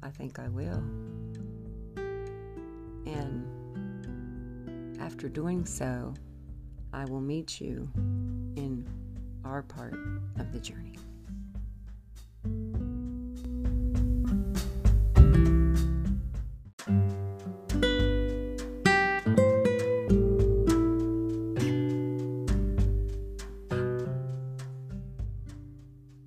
I 0.03 0.09
think 0.09 0.37
I 0.37 0.49
will. 0.49 0.83
And 3.05 3.47
after 4.99 5.29
doing 5.29 5.65
so, 5.65 6.13
I 6.91 7.05
will 7.05 7.21
meet 7.21 7.61
you 7.61 7.89
in 8.55 8.87
our 9.43 9.63
part 9.63 9.95
of 10.39 10.51
the 10.51 10.59
journey. 10.59 10.97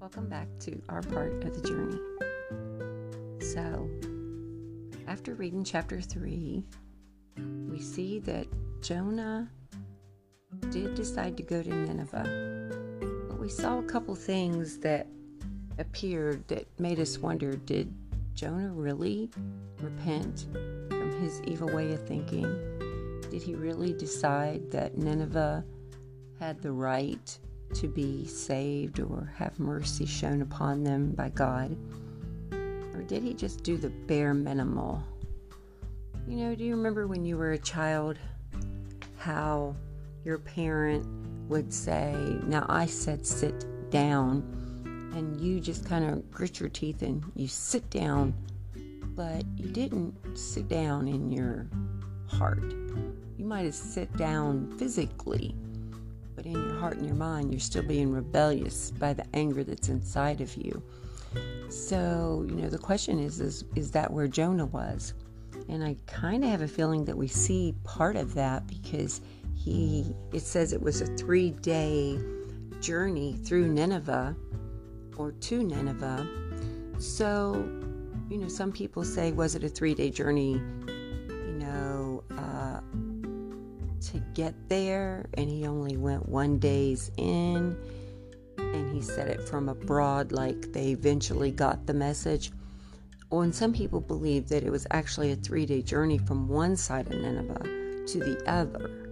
Welcome 0.01 0.29
back 0.29 0.49
to 0.61 0.81
our 0.89 1.03
part 1.03 1.45
of 1.45 1.61
the 1.61 1.69
journey. 1.69 1.99
So, 3.41 3.89
after 5.09 5.35
reading 5.35 5.65
chapter 5.65 6.01
3, 6.01 6.65
we 7.69 7.81
see 7.81 8.19
that 8.21 8.47
Jonah 8.81 9.51
did 10.75 10.97
decide 10.97 11.37
to 11.37 11.43
go 11.45 11.63
to 11.63 11.73
Nineveh. 11.73 12.69
But 13.29 13.39
we 13.39 13.49
saw 13.49 13.79
a 13.79 13.83
couple 13.85 14.17
things 14.17 14.79
that 14.79 15.07
appeared 15.79 16.49
that 16.49 16.67
made 16.81 16.99
us 16.99 17.17
wonder 17.17 17.55
did 17.55 17.95
Jonah 18.35 18.73
really 18.73 19.31
repent 19.81 20.47
from 20.89 21.13
his 21.23 21.41
evil 21.43 21.73
way 21.73 21.93
of 21.93 22.05
thinking? 22.09 22.43
Did 23.31 23.41
he 23.41 23.55
really 23.55 23.93
decide 23.93 24.69
that 24.73 24.99
Nineveh 24.99 25.65
had 26.41 26.61
the 26.61 26.73
right 26.73 27.39
to 27.75 27.87
be 27.87 28.27
saved 28.27 28.99
or 28.99 29.33
have 29.37 29.61
mercy 29.61 30.07
shown 30.07 30.43
upon 30.43 30.83
them 30.83 31.13
by 31.13 31.29
God? 31.29 31.77
Or 32.95 33.03
did 33.07 33.23
he 33.23 33.33
just 33.33 33.63
do 33.63 33.77
the 33.77 33.91
bare 33.91 34.35
minimal? 34.35 35.01
You 36.27 36.39
know, 36.39 36.55
do 36.57 36.65
you 36.65 36.75
remember 36.75 37.07
when 37.07 37.25
you 37.25 37.37
were 37.37 37.53
a 37.53 37.59
child 37.59 38.19
how 39.19 39.77
your 40.25 40.39
parent 40.39 41.07
would 41.49 41.73
say, 41.73 42.15
Now 42.45 42.67
I 42.69 42.87
said 42.87 43.27
sit 43.27 43.91
down, 43.91 44.43
and 45.15 45.41
you 45.41 45.61
just 45.61 45.85
kind 45.87 46.05
of 46.05 46.31
grit 46.31 46.59
your 46.59 46.69
teeth 46.69 47.03
and 47.03 47.23
you 47.37 47.47
sit 47.47 47.89
down, 47.91 48.35
but 49.15 49.45
you 49.57 49.69
didn't 49.69 50.37
sit 50.37 50.69
down 50.69 51.07
in 51.07 51.31
your 51.31 51.69
heart. 52.27 52.65
You 53.39 53.45
might 53.45 53.65
have 53.67 53.75
sit 53.75 54.15
down 54.17 54.77
physically, 54.79 55.55
but 56.35 56.47
in 56.47 56.53
your 56.53 56.75
heart 56.75 56.97
and 56.97 57.07
your 57.07 57.15
mind, 57.15 57.53
you're 57.53 57.61
still 57.61 57.85
being 57.85 58.11
rebellious 58.11 58.91
by 58.91 59.13
the 59.13 59.25
anger 59.35 59.63
that's 59.63 59.89
inside 59.89 60.41
of 60.41 60.57
you. 60.57 60.83
So, 61.69 62.45
you 62.49 62.57
know, 62.57 62.69
the 62.69 62.79
question 62.79 63.19
is, 63.19 63.41
is, 63.41 63.65
is 63.75 63.91
that 63.93 64.11
where 64.11 64.29
Jonah 64.29 64.67
was? 64.67 65.15
And 65.69 65.85
I 65.85 65.97
kind 66.07 66.45
of 66.45 66.51
have 66.51 66.63
a 66.63 66.69
feeling 66.69 67.05
that 67.05 67.17
we 67.17 67.29
see 67.29 67.75
part 67.85 68.17
of 68.17 68.35
that 68.35 68.67
because 68.67 69.21
he, 69.65 70.15
it 70.33 70.41
says 70.41 70.75
it 70.75 70.83
was 70.83 71.01
a 71.01 71.07
three 71.07 71.51
day 71.51 72.19
journey 72.81 73.35
through 73.45 73.69
Nineveh 73.69 74.37
or 75.17 75.33
to 75.33 75.63
Nineveh. 75.63 76.27
So, 76.99 77.67
you 78.29 78.37
know, 78.37 78.49
some 78.49 78.73
people 78.73 79.05
say, 79.05 79.33
was 79.33 79.55
it 79.55 79.65
a 79.65 79.69
three 79.69 79.95
day 79.95 80.11
journey 80.11 80.53
you 80.53 81.55
know, 81.59 82.25
uh, 82.37 82.81
to 84.11 84.19
get 84.35 84.55
there, 84.69 85.27
and 85.35 85.49
he 85.49 85.67
only 85.67 85.97
went 85.97 86.29
one 86.29 86.59
day's 86.59 87.11
in. 87.17 87.77
And 88.59 88.95
he 88.95 89.01
said 89.01 89.29
it 89.29 89.49
from 89.49 89.69
abroad, 89.71 90.33
like 90.33 90.73
they 90.73 90.89
eventually 90.89 91.53
got 91.53 91.87
the 91.87 91.95
message. 91.95 92.51
Well, 93.31 93.43
and 93.43 93.55
some 93.55 93.73
people 93.73 94.01
believe 94.01 94.49
that 94.49 94.63
it 94.63 94.71
was 94.71 94.87
actually 94.91 95.33
a 95.33 95.37
three 95.37 95.65
day 95.65 95.81
journey 95.81 96.19
from 96.19 96.49
one 96.49 96.77
side 96.77 97.07
of 97.07 97.19
Nineveh 97.19 98.07
to 98.09 98.19
the 98.19 98.43
other. 98.47 99.04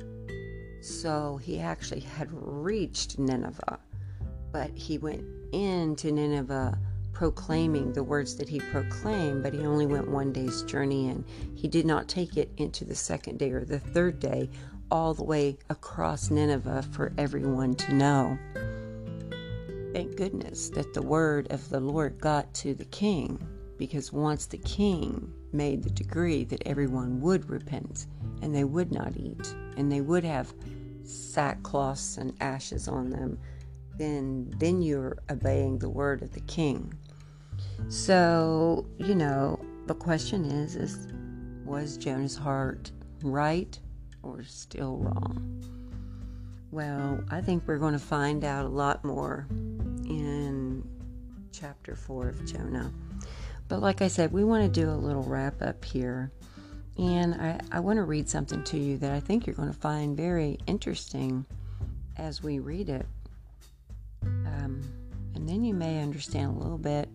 So 0.83 1.37
he 1.37 1.61
actually 1.61 2.01
had 2.01 2.29
reached 2.33 3.17
Nineveh, 3.17 3.79
but 4.51 4.71
he 4.75 4.99
went 4.99 5.25
into 5.53 6.11
Nineveh 6.11 6.77
proclaiming 7.13 7.93
the 7.93 8.03
words 8.03 8.35
that 8.35 8.49
he 8.49 8.59
proclaimed, 8.59 9.45
but 9.45 9.55
he 9.55 9.61
only 9.61 9.87
went 9.87 10.11
one 10.11 10.33
day's 10.33 10.65
journey 10.65 11.09
and 11.09 11.25
he 11.55 11.69
did 11.69 11.87
not 11.87 12.09
take 12.09 12.37
it 12.37 12.51
into 12.57 12.85
the 12.85 12.97
second 12.97 13.39
day 13.39 13.53
or 13.53 13.65
the 13.65 13.79
third 13.79 14.19
day 14.19 14.51
all 14.91 15.15
the 15.15 15.23
way 15.23 15.57
across 15.71 16.31
Nineveh 16.31 16.83
for 16.91 17.13
everyone 17.17 17.77
to 17.77 17.95
know. 17.95 18.37
thank 19.93 20.17
goodness 20.17 20.69
that 20.71 20.93
the 20.95 21.03
word 21.03 21.47
of 21.53 21.69
the 21.69 21.79
Lord 21.79 22.19
got 22.19 22.53
to 22.55 22.75
the 22.75 22.87
king, 22.87 23.39
because 23.79 24.13
once 24.13 24.47
the 24.47 24.59
king 24.59 25.33
made 25.53 25.85
the 25.85 25.91
decree 25.91 26.43
that 26.45 26.67
everyone 26.67 27.21
would 27.21 27.49
repent 27.49 28.07
and 28.41 28.53
they 28.53 28.65
would 28.65 28.91
not 28.91 29.17
eat 29.17 29.55
and 29.77 29.91
they 29.91 30.01
would 30.01 30.25
have 30.25 30.55
sackcloths 31.03 32.19
and 32.19 32.35
ashes 32.41 32.89
on 32.89 33.11
them, 33.11 33.39
then 33.97 34.53
then 34.59 34.83
you're 34.83 35.19
obeying 35.31 35.79
the 35.79 35.89
word 35.89 36.23
of 36.23 36.33
the 36.33 36.41
king. 36.41 36.93
So, 37.89 38.87
you 38.99 39.15
know, 39.15 39.61
the 39.87 39.95
question 39.95 40.45
is 40.45 40.77
is 40.77 41.09
was 41.65 41.97
Jonah's 41.97 42.37
heart 42.37 42.91
right 43.23 43.79
or 44.23 44.43
still 44.45 44.99
wrong? 44.99 45.63
Well, 46.71 47.23
I 47.31 47.41
think 47.41 47.65
we're 47.67 47.79
going 47.79 47.93
to 47.93 47.99
find 47.99 48.45
out 48.45 48.65
a 48.65 48.69
lot 48.69 49.05
more 49.05 49.47
in 49.51 50.83
chapter 51.53 51.95
4 51.95 52.29
of 52.29 52.45
Jonah. 52.47 52.93
But 53.69 53.81
like 53.81 54.03
I 54.03 54.09
said, 54.09 54.33
we 54.33 54.43
want 54.43 54.65
to 54.65 54.81
do 54.81 54.91
a 54.91 54.97
little 54.97 55.23
wrap 55.23 55.61
up 55.61 55.85
here. 55.85 56.33
And 56.99 57.35
I, 57.35 57.61
I 57.71 57.81
want 57.81 57.97
to 57.97 58.05
read 58.05 58.29
something 58.29 58.63
to 58.65 58.79
you 58.79 58.99
that 58.99 59.13
I 59.13 59.21
think 59.21 59.47
you're 59.47 59.57
going 59.57 59.73
to 59.73 59.79
find 59.79 60.17
very 60.17 60.59
interesting 60.67 61.47
as 62.17 62.43
we 62.43 62.59
read 62.59 62.89
it. 62.89 63.07
Um, 64.23 64.83
and 65.35 65.49
then 65.49 65.65
you 65.65 65.75
may 65.75 66.03
understand 66.03 66.57
a 66.57 66.59
little 66.59 66.79
bit 66.79 67.09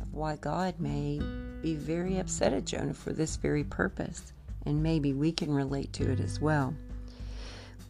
of 0.00 0.14
why 0.14 0.36
God 0.36 0.78
may 0.78 1.20
be 1.60 1.74
very 1.74 2.18
upset 2.18 2.52
at 2.52 2.64
Jonah 2.64 2.94
for 2.94 3.12
this 3.12 3.36
very 3.36 3.64
purpose. 3.64 4.32
And 4.66 4.82
maybe 4.82 5.12
we 5.12 5.32
can 5.32 5.52
relate 5.52 5.92
to 5.94 6.10
it 6.10 6.20
as 6.20 6.40
well. 6.40 6.74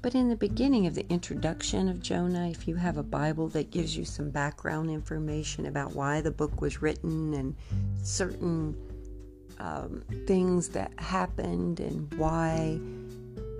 But 0.02 0.14
in 0.14 0.30
the 0.30 0.36
beginning 0.36 0.86
of 0.86 0.94
the 0.94 1.06
introduction 1.10 1.88
of 1.88 2.00
Jonah, 2.00 2.48
if 2.48 2.66
you 2.66 2.76
have 2.76 2.96
a 2.96 3.02
Bible 3.02 3.48
that 3.48 3.70
gives 3.70 3.94
you 3.94 4.06
some 4.06 4.30
background 4.30 4.90
information 4.90 5.66
about 5.66 5.94
why 5.94 6.22
the 6.22 6.30
book 6.30 6.62
was 6.62 6.80
written 6.80 7.34
and 7.34 7.54
certain 8.02 8.74
um, 9.60 10.02
things 10.26 10.70
that 10.70 10.90
happened 10.98 11.80
and 11.80 12.12
why 12.14 12.80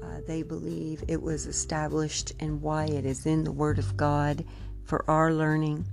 uh, 0.02 0.20
they 0.26 0.42
believe 0.42 1.04
it 1.06 1.20
was 1.20 1.46
established 1.46 2.32
and 2.40 2.62
why 2.62 2.86
it 2.86 3.04
is 3.04 3.26
in 3.26 3.44
the 3.44 3.52
Word 3.52 3.78
of 3.78 3.96
God 3.96 4.44
for 4.82 5.08
our 5.08 5.32
learning. 5.32 5.84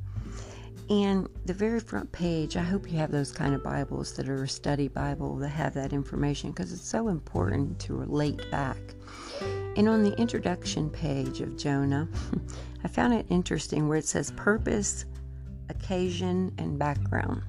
And 0.89 1.27
the 1.45 1.53
very 1.53 1.81
front 1.81 2.09
page, 2.13 2.55
I 2.55 2.61
hope 2.63 2.89
you 2.89 2.97
have 2.97 3.11
those 3.11 3.33
kind 3.33 3.53
of 3.53 3.61
Bibles 3.61 4.13
that 4.13 4.29
are 4.29 4.43
a 4.43 4.47
study 4.47 4.87
Bible 4.87 5.35
that 5.37 5.49
have 5.49 5.73
that 5.73 5.91
information 5.91 6.51
because 6.51 6.71
it's 6.71 6.87
so 6.87 7.09
important 7.09 7.77
to 7.79 7.93
relate 7.93 8.49
back. 8.49 8.77
And 9.75 9.89
on 9.89 10.03
the 10.03 10.17
introduction 10.17 10.89
page 10.89 11.41
of 11.41 11.57
Jonah, 11.57 12.07
I 12.85 12.87
found 12.87 13.13
it 13.13 13.25
interesting 13.29 13.89
where 13.89 13.97
it 13.97 14.05
says 14.05 14.31
purpose, 14.37 15.03
occasion, 15.67 16.53
and 16.57 16.79
background. 16.79 17.41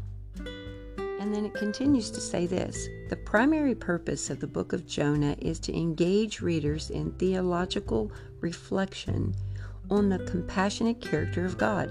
And 1.29 1.37
then 1.37 1.45
it 1.45 1.53
continues 1.53 2.11
to 2.13 2.23
say 2.23 2.47
this 2.47 2.89
The 3.11 3.17
primary 3.17 3.75
purpose 3.75 4.31
of 4.31 4.41
the 4.41 4.47
book 4.47 4.73
of 4.73 4.87
Jonah 4.87 5.37
is 5.39 5.59
to 5.61 5.77
engage 5.77 6.41
readers 6.41 6.89
in 6.89 7.13
theological 7.13 8.11
reflection 8.41 9.35
on 9.91 10.09
the 10.09 10.21
compassionate 10.21 11.03
character 11.03 11.45
of 11.45 11.59
God 11.59 11.91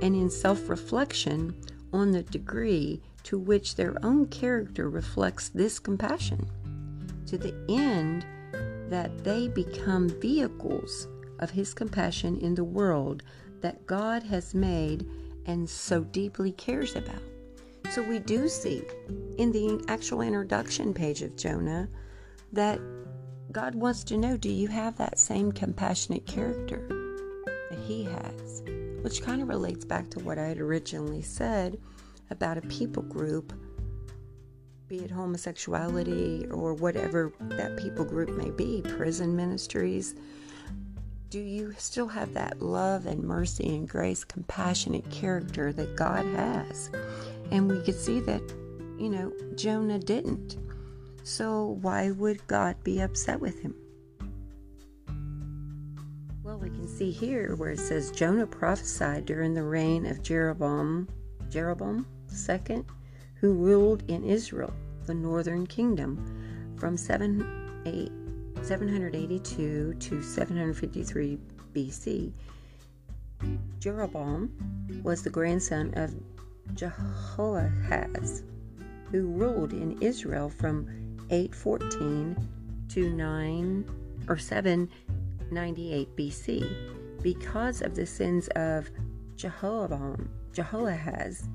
and 0.00 0.16
in 0.16 0.30
self 0.30 0.70
reflection 0.70 1.54
on 1.92 2.10
the 2.10 2.22
degree 2.22 3.02
to 3.24 3.38
which 3.38 3.76
their 3.76 4.02
own 4.02 4.24
character 4.28 4.88
reflects 4.88 5.50
this 5.50 5.78
compassion, 5.78 6.48
to 7.26 7.36
the 7.36 7.54
end 7.68 8.24
that 8.88 9.24
they 9.24 9.48
become 9.48 10.08
vehicles 10.08 11.06
of 11.38 11.50
His 11.50 11.74
compassion 11.74 12.38
in 12.38 12.54
the 12.54 12.64
world 12.64 13.24
that 13.60 13.86
God 13.86 14.22
has 14.22 14.54
made 14.54 15.06
and 15.44 15.68
so 15.68 16.02
deeply 16.02 16.52
cares 16.52 16.96
about. 16.96 17.29
So 17.90 18.02
we 18.02 18.18
do 18.20 18.48
see 18.48 18.82
in 19.38 19.52
the 19.52 19.84
actual 19.88 20.20
introduction 20.20 20.94
page 20.94 21.22
of 21.22 21.36
Jonah 21.36 21.88
that 22.52 22.80
God 23.52 23.74
wants 23.74 24.04
to 24.04 24.16
know 24.16 24.36
do 24.36 24.48
you 24.50 24.68
have 24.68 24.96
that 24.98 25.18
same 25.18 25.50
compassionate 25.50 26.26
character 26.26 26.86
that 27.70 27.78
He 27.86 28.04
has? 28.04 28.62
which 29.02 29.22
kind 29.22 29.40
of 29.40 29.48
relates 29.48 29.84
back 29.84 30.10
to 30.10 30.18
what 30.20 30.38
I 30.38 30.46
had 30.46 30.58
originally 30.58 31.22
said 31.22 31.78
about 32.30 32.58
a 32.58 32.62
people 32.62 33.02
group, 33.02 33.52
be 34.88 34.98
it 34.98 35.10
homosexuality 35.10 36.46
or 36.50 36.74
whatever 36.74 37.32
that 37.40 37.78
people 37.78 38.04
group 38.04 38.30
may 38.30 38.50
be, 38.50 38.82
prison 38.82 39.34
ministries. 39.34 40.14
Do 41.30 41.38
you 41.38 41.74
still 41.78 42.08
have 42.08 42.34
that 42.34 42.60
love 42.60 43.06
and 43.06 43.22
mercy 43.22 43.74
and 43.74 43.88
grace, 43.88 44.24
compassionate 44.24 45.08
character 45.10 45.72
that 45.72 45.96
God 45.96 46.26
has? 46.26 46.90
And 47.50 47.68
we 47.68 47.80
could 47.82 47.98
see 47.98 48.20
that, 48.20 48.42
you 48.98 49.08
know, 49.08 49.32
Jonah 49.56 49.98
didn't. 49.98 50.56
So 51.22 51.78
why 51.82 52.10
would 52.10 52.46
God 52.46 52.76
be 52.84 53.00
upset 53.00 53.40
with 53.40 53.60
him? 53.60 53.74
Well, 56.42 56.58
we 56.58 56.70
can 56.70 56.88
see 56.88 57.10
here 57.10 57.54
where 57.56 57.70
it 57.70 57.78
says 57.78 58.10
Jonah 58.10 58.46
prophesied 58.46 59.26
during 59.26 59.54
the 59.54 59.62
reign 59.62 60.06
of 60.06 60.22
Jeroboam, 60.22 61.08
Jeroboam 61.50 62.06
II, 62.48 62.84
who 63.34 63.52
ruled 63.52 64.02
in 64.08 64.24
Israel, 64.24 64.72
the 65.06 65.14
northern 65.14 65.66
kingdom, 65.66 66.74
from 66.76 66.96
7, 66.96 67.82
8, 67.84 68.10
782 68.64 69.94
to 69.94 70.22
753 70.22 71.38
BC. 71.74 72.32
Jeroboam 73.78 74.50
was 75.02 75.22
the 75.22 75.30
grandson 75.30 75.92
of 75.94 76.14
Jehoahaz, 76.74 78.42
who 79.10 79.26
ruled 79.26 79.72
in 79.72 80.00
Israel 80.00 80.48
from 80.48 80.86
814 81.30 82.36
to 82.88 83.10
9 83.10 83.84
or 84.28 84.38
798 84.38 86.16
BC. 86.16 87.22
Because 87.22 87.82
of 87.82 87.94
the 87.94 88.06
sins 88.06 88.48
of 88.56 88.90
Jehoram, 89.36 90.30
Jehoahaz, 90.52 91.48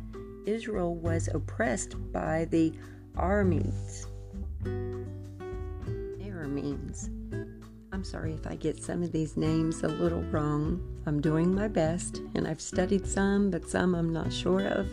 Israel 0.45 0.95
was 0.95 1.27
oppressed 1.33 1.95
by 2.11 2.45
the 2.45 2.73
Arameans. 3.15 4.05
Arameans. 6.21 7.09
I'm 7.95 8.03
sorry 8.03 8.33
if 8.33 8.45
I 8.45 8.57
get 8.57 8.83
some 8.83 9.03
of 9.03 9.13
these 9.13 9.37
names 9.37 9.81
a 9.81 9.87
little 9.87 10.21
wrong. 10.23 10.83
I'm 11.05 11.21
doing 11.21 11.55
my 11.55 11.69
best, 11.69 12.17
and 12.35 12.45
I've 12.45 12.59
studied 12.59 13.07
some, 13.07 13.49
but 13.49 13.69
some 13.69 13.95
I'm 13.95 14.11
not 14.11 14.33
sure 14.33 14.67
of. 14.67 14.89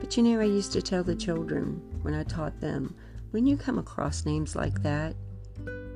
But 0.00 0.14
you 0.18 0.22
know, 0.22 0.38
I 0.38 0.44
used 0.44 0.70
to 0.72 0.82
tell 0.82 1.02
the 1.02 1.16
children 1.16 1.80
when 2.02 2.12
I 2.12 2.24
taught 2.24 2.60
them 2.60 2.94
when 3.30 3.46
you 3.46 3.56
come 3.56 3.78
across 3.78 4.26
names 4.26 4.54
like 4.54 4.82
that, 4.82 5.16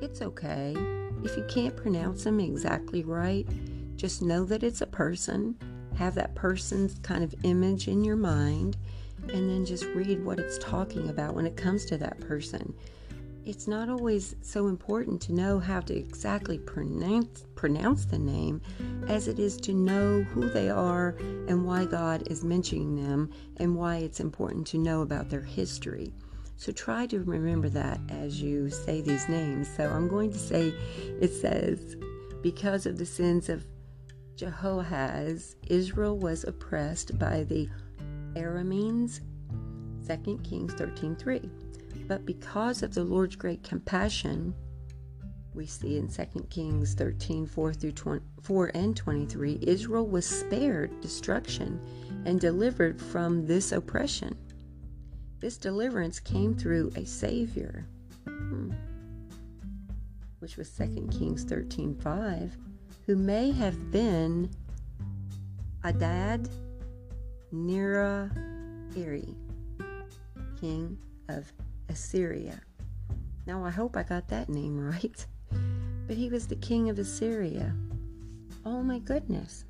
it's 0.01 0.23
okay. 0.23 0.75
If 1.23 1.37
you 1.37 1.45
can't 1.47 1.77
pronounce 1.77 2.23
them 2.23 2.39
exactly 2.39 3.03
right, 3.03 3.47
just 3.95 4.23
know 4.23 4.43
that 4.45 4.63
it's 4.63 4.81
a 4.81 4.87
person, 4.87 5.55
have 5.95 6.15
that 6.15 6.33
person's 6.33 6.97
kind 7.03 7.23
of 7.23 7.35
image 7.43 7.87
in 7.87 8.03
your 8.03 8.15
mind, 8.15 8.77
and 9.29 9.47
then 9.47 9.63
just 9.63 9.85
read 9.93 10.25
what 10.25 10.39
it's 10.39 10.57
talking 10.57 11.07
about 11.09 11.35
when 11.35 11.45
it 11.45 11.55
comes 11.55 11.85
to 11.85 11.97
that 11.99 12.19
person. 12.19 12.73
It's 13.43 13.67
not 13.67 13.89
always 13.89 14.35
so 14.41 14.67
important 14.67 15.19
to 15.23 15.33
know 15.33 15.59
how 15.59 15.79
to 15.81 15.95
exactly 15.95 16.59
pronounce 16.59 17.43
pronounce 17.55 18.05
the 18.05 18.19
name 18.19 18.61
as 19.07 19.27
it 19.27 19.39
is 19.39 19.57
to 19.57 19.73
know 19.73 20.23
who 20.23 20.49
they 20.49 20.69
are 20.69 21.15
and 21.47 21.65
why 21.65 21.85
God 21.85 22.23
is 22.27 22.43
mentioning 22.43 22.95
them 22.95 23.31
and 23.57 23.75
why 23.75 23.97
it's 23.97 24.19
important 24.19 24.67
to 24.67 24.77
know 24.77 25.01
about 25.01 25.29
their 25.29 25.41
history. 25.41 26.13
So 26.57 26.71
try 26.71 27.07
to 27.07 27.23
remember 27.23 27.69
that 27.69 27.99
as 28.09 28.41
you 28.41 28.69
say 28.69 29.01
these 29.01 29.27
names. 29.27 29.67
So 29.75 29.89
I'm 29.89 30.07
going 30.07 30.31
to 30.31 30.39
say 30.39 30.73
it 31.19 31.33
says, 31.33 31.95
because 32.43 32.85
of 32.85 32.97
the 32.97 33.05
sins 33.05 33.49
of 33.49 33.65
Jehoahaz, 34.35 35.55
Israel 35.67 36.17
was 36.17 36.43
oppressed 36.43 37.17
by 37.17 37.43
the 37.43 37.67
Arameans, 38.33 39.21
2 40.07 40.39
Kings 40.43 40.73
13:3. 40.75 41.49
But 42.07 42.25
because 42.25 42.83
of 42.83 42.93
the 42.93 43.03
Lord's 43.03 43.35
great 43.35 43.63
compassion, 43.63 44.53
we 45.53 45.65
see 45.65 45.97
in 45.97 46.07
2 46.07 46.47
Kings 46.49 46.93
13 46.93 47.45
4 47.45 47.73
through 47.73 47.91
20, 47.91 48.25
4 48.41 48.71
and 48.73 48.95
23, 48.95 49.59
Israel 49.61 50.07
was 50.07 50.25
spared 50.25 51.01
destruction 51.01 51.79
and 52.25 52.39
delivered 52.39 53.01
from 53.01 53.45
this 53.45 53.71
oppression. 53.71 54.37
This 55.39 55.57
deliverance 55.57 56.19
came 56.19 56.55
through 56.55 56.91
a 56.95 57.05
Savior, 57.05 57.87
hmm, 58.25 58.71
which 60.39 60.55
was 60.55 60.69
2 60.71 61.09
Kings 61.11 61.43
13 61.43 61.95
5, 61.95 62.57
who 63.05 63.15
may 63.15 63.51
have 63.51 63.91
been 63.91 64.49
Adad 65.83 66.47
Nira 67.53 68.29
Eri, 68.95 69.35
king 70.59 70.97
of 71.27 71.51
Assyria. 71.91 72.59
Now, 73.45 73.65
I 73.65 73.69
hope 73.69 73.97
I 73.97 74.03
got 74.03 74.27
that 74.29 74.49
name 74.49 74.79
right. 74.91 75.25
But 76.07 76.17
he 76.17 76.29
was 76.29 76.47
the 76.47 76.55
king 76.55 76.89
of 76.89 76.97
Assyria. 76.97 77.75
Oh 78.65 78.81
my 78.81 78.99
goodness. 78.99 79.65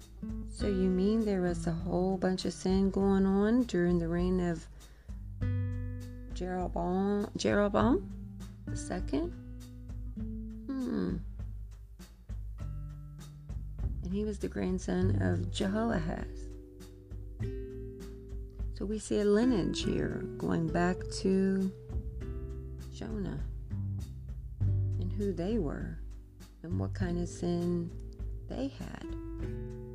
So 0.50 0.68
you 0.68 0.90
mean 0.90 1.26
there 1.26 1.42
was 1.42 1.68
a 1.68 1.72
whole 1.72 2.18
bunch 2.18 2.46
of 2.46 2.54
sin 2.54 2.92
going 2.92 3.26
on 3.26 3.64
during 3.64 3.98
the 3.98 4.08
reign 4.08 4.40
of 4.40 4.68
Jeroboam, 6.34 7.28
Jeroboam 7.38 8.10
second? 8.74 9.32
Hmm. 10.68 11.18
And 14.04 14.14
he 14.14 14.24
was 14.24 14.40
the 14.40 14.48
grandson 14.48 15.22
of 15.22 15.52
Jehoahaz. 15.52 16.50
So 18.74 18.86
we 18.86 18.98
see 18.98 19.20
a 19.20 19.26
lineage 19.26 19.84
here 19.84 20.24
going 20.38 20.68
back 20.68 20.98
to 21.22 21.72
Jonah 23.02 23.40
and 25.00 25.12
who 25.14 25.34
they 25.34 25.58
were 25.58 25.98
and 26.62 26.80
what 26.80 26.94
kind 26.94 27.20
of 27.20 27.28
sin 27.28 27.90
they 28.48 28.72
had, 28.78 29.08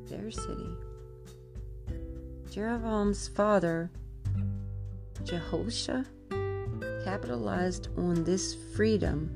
their 0.09 0.29
city. 0.29 0.69
Jeroboam's 2.51 3.29
father, 3.29 3.89
Jehoshaphat, 5.23 6.05
capitalized 7.05 7.87
on 7.97 8.25
this 8.25 8.57
freedom 8.75 9.31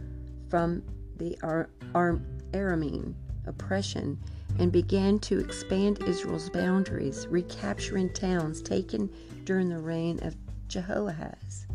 from 0.50 0.84
the 1.16 1.38
Ar- 1.42 1.70
Ar- 1.96 2.20
Aramean 2.52 3.14
oppression 3.46 4.20
and 4.60 4.70
began 4.70 5.18
to 5.20 5.40
expand 5.40 6.04
Israel's 6.04 6.50
boundaries, 6.50 7.26
recapturing 7.28 8.12
towns 8.12 8.62
taken 8.62 9.10
during 9.46 9.70
the 9.70 9.80
reign 9.80 10.20
of 10.24 10.36
Jehoahaz. 10.68 11.68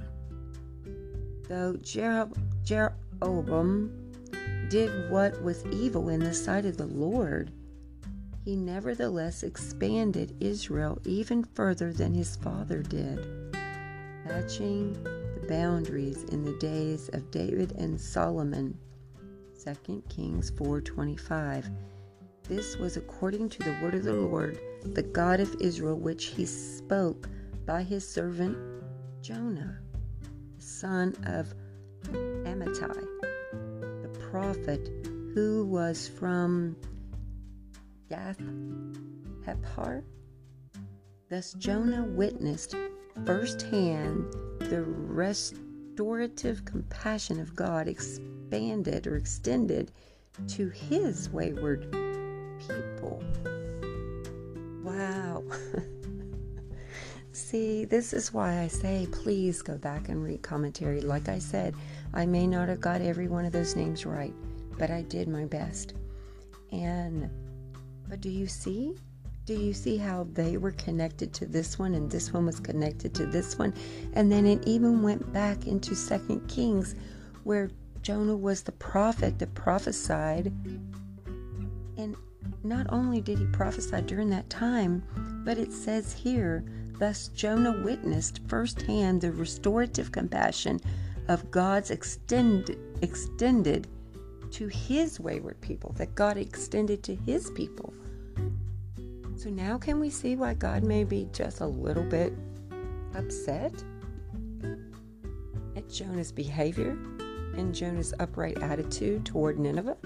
Though 1.48 1.76
Jeroboam 2.64 4.12
did 4.68 5.10
what 5.10 5.40
was 5.42 5.64
evil 5.66 6.08
in 6.08 6.20
the 6.20 6.34
sight 6.34 6.66
of 6.66 6.76
the 6.76 6.86
Lord, 6.86 7.52
he 8.44 8.56
nevertheless 8.56 9.42
expanded 9.44 10.36
Israel 10.40 11.00
even 11.04 11.44
further 11.44 11.92
than 11.92 12.14
his 12.14 12.34
father 12.36 12.82
did, 12.82 13.24
matching 14.24 14.92
the 15.02 15.46
boundaries 15.48 16.24
in 16.24 16.44
the 16.44 16.58
days 16.58 17.10
of 17.12 17.30
David 17.30 17.72
and 17.72 18.00
Solomon. 18.00 18.76
2 19.64 20.02
Kings 20.08 20.50
4:25. 20.50 21.70
This 22.48 22.76
was 22.76 22.96
according 22.96 23.48
to 23.50 23.58
the 23.64 23.76
word 23.82 23.94
of 23.94 24.04
the 24.04 24.12
Lord, 24.12 24.58
the 24.84 25.02
God 25.02 25.40
of 25.40 25.56
Israel, 25.60 25.98
which 25.98 26.26
he 26.26 26.44
spoke 26.46 27.28
by 27.64 27.82
his 27.82 28.08
servant 28.08 28.56
Jonah, 29.22 29.80
son 30.66 31.14
of 31.26 31.54
Amittai 32.12 33.06
the 34.02 34.18
prophet 34.30 34.90
who 35.32 35.64
was 35.64 36.08
from 36.08 36.76
Gath 38.08 38.40
Hepher. 39.46 40.02
Thus 41.30 41.52
Jonah 41.54 42.04
witnessed 42.04 42.74
firsthand 43.24 44.32
the 44.58 44.82
restorative 44.86 46.64
compassion 46.64 47.40
of 47.40 47.54
God 47.54 47.86
expanded 47.86 49.06
or 49.06 49.16
extended 49.16 49.92
to 50.48 50.68
his 50.68 51.30
wayward 51.30 51.92
people. 52.58 53.22
Wow. 54.82 55.44
See, 57.36 57.84
this 57.84 58.14
is 58.14 58.32
why 58.32 58.60
I 58.62 58.66
say 58.66 59.06
please 59.12 59.60
go 59.60 59.76
back 59.76 60.08
and 60.08 60.24
read 60.24 60.40
commentary. 60.40 61.02
Like 61.02 61.28
I 61.28 61.38
said, 61.38 61.74
I 62.14 62.24
may 62.24 62.46
not 62.46 62.70
have 62.70 62.80
got 62.80 63.02
every 63.02 63.28
one 63.28 63.44
of 63.44 63.52
those 63.52 63.76
names 63.76 64.06
right, 64.06 64.32
but 64.78 64.90
I 64.90 65.02
did 65.02 65.28
my 65.28 65.44
best. 65.44 65.92
And, 66.72 67.28
but 68.08 68.22
do 68.22 68.30
you 68.30 68.46
see? 68.46 68.94
Do 69.44 69.52
you 69.52 69.74
see 69.74 69.98
how 69.98 70.26
they 70.32 70.56
were 70.56 70.70
connected 70.72 71.34
to 71.34 71.44
this 71.44 71.78
one 71.78 71.94
and 71.94 72.10
this 72.10 72.32
one 72.32 72.46
was 72.46 72.58
connected 72.58 73.14
to 73.16 73.26
this 73.26 73.58
one? 73.58 73.74
And 74.14 74.32
then 74.32 74.46
it 74.46 74.66
even 74.66 75.02
went 75.02 75.30
back 75.30 75.66
into 75.66 75.94
Second 75.94 76.48
Kings 76.48 76.94
where 77.44 77.70
Jonah 78.00 78.34
was 78.34 78.62
the 78.62 78.72
prophet 78.72 79.38
that 79.40 79.54
prophesied. 79.54 80.46
And 81.98 82.16
not 82.64 82.86
only 82.88 83.20
did 83.20 83.38
he 83.38 83.46
prophesy 83.48 84.00
during 84.00 84.30
that 84.30 84.48
time, 84.48 85.02
but 85.44 85.58
it 85.58 85.70
says 85.70 86.14
here, 86.14 86.64
thus 86.98 87.28
Jonah 87.28 87.82
witnessed 87.84 88.40
firsthand 88.48 89.20
the 89.20 89.32
restorative 89.32 90.12
compassion 90.12 90.80
of 91.28 91.50
God's 91.50 91.90
extended 91.90 92.78
extended 93.02 93.88
to 94.52 94.68
his 94.68 95.20
wayward 95.20 95.60
people, 95.60 95.92
that 95.98 96.14
God 96.14 96.36
extended 96.36 97.02
to 97.04 97.14
his 97.14 97.50
people. 97.50 97.92
So 99.36 99.50
now 99.50 99.76
can 99.76 100.00
we 100.00 100.08
see 100.08 100.36
why 100.36 100.54
God 100.54 100.82
may 100.82 101.04
be 101.04 101.28
just 101.32 101.60
a 101.60 101.66
little 101.66 102.04
bit 102.04 102.32
upset 103.14 103.72
at 105.76 105.90
Jonah's 105.90 106.32
behavior 106.32 106.96
and 107.56 107.74
Jonah's 107.74 108.14
upright 108.18 108.62
attitude 108.62 109.26
toward 109.26 109.58
Nineveh? 109.58 109.96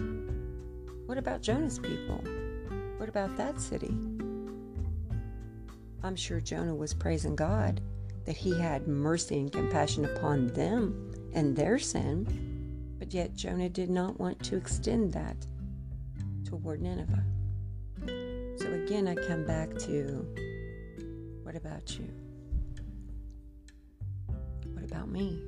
What 1.06 1.18
about 1.18 1.42
Jonah's 1.42 1.78
people? 1.78 2.24
What 2.96 3.08
about 3.08 3.36
that 3.36 3.60
city? 3.60 3.94
I'm 6.02 6.16
sure 6.16 6.40
Jonah 6.40 6.74
was 6.74 6.94
praising 6.94 7.36
God 7.36 7.80
that 8.24 8.36
he 8.36 8.58
had 8.58 8.88
mercy 8.88 9.38
and 9.38 9.52
compassion 9.52 10.04
upon 10.06 10.48
them 10.48 11.12
and 11.34 11.54
their 11.54 11.78
sin, 11.78 12.96
but 12.98 13.12
yet 13.12 13.34
Jonah 13.34 13.68
did 13.68 13.90
not 13.90 14.18
want 14.18 14.42
to 14.44 14.56
extend 14.56 15.12
that 15.12 15.36
toward 16.44 16.80
Nineveh. 16.80 17.24
So 18.58 18.72
again, 18.72 19.08
I 19.08 19.14
come 19.14 19.46
back 19.46 19.76
to 19.80 20.26
what 21.42 21.54
about 21.54 21.98
you? 21.98 22.08
What 24.72 24.84
about 24.84 25.10
me? 25.10 25.38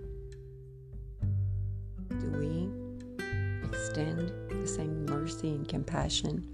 Do 2.11 2.31
we 2.39 2.69
extend 3.69 4.33
the 4.51 4.67
same 4.67 5.07
mercy 5.07 5.49
and 5.49 5.67
compassion 5.67 6.52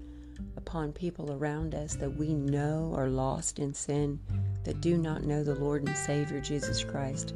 upon 0.69 0.93
people 0.93 1.31
around 1.31 1.73
us 1.73 1.95
that 1.95 2.15
we 2.15 2.31
know 2.31 2.93
are 2.95 3.09
lost 3.09 3.57
in 3.57 3.73
sin, 3.73 4.19
that 4.63 4.79
do 4.81 4.97
not 4.97 5.23
know 5.23 5.43
the 5.43 5.55
Lord 5.55 5.87
and 5.87 5.97
Savior 5.97 6.39
Jesus 6.39 6.83
Christ? 6.83 7.33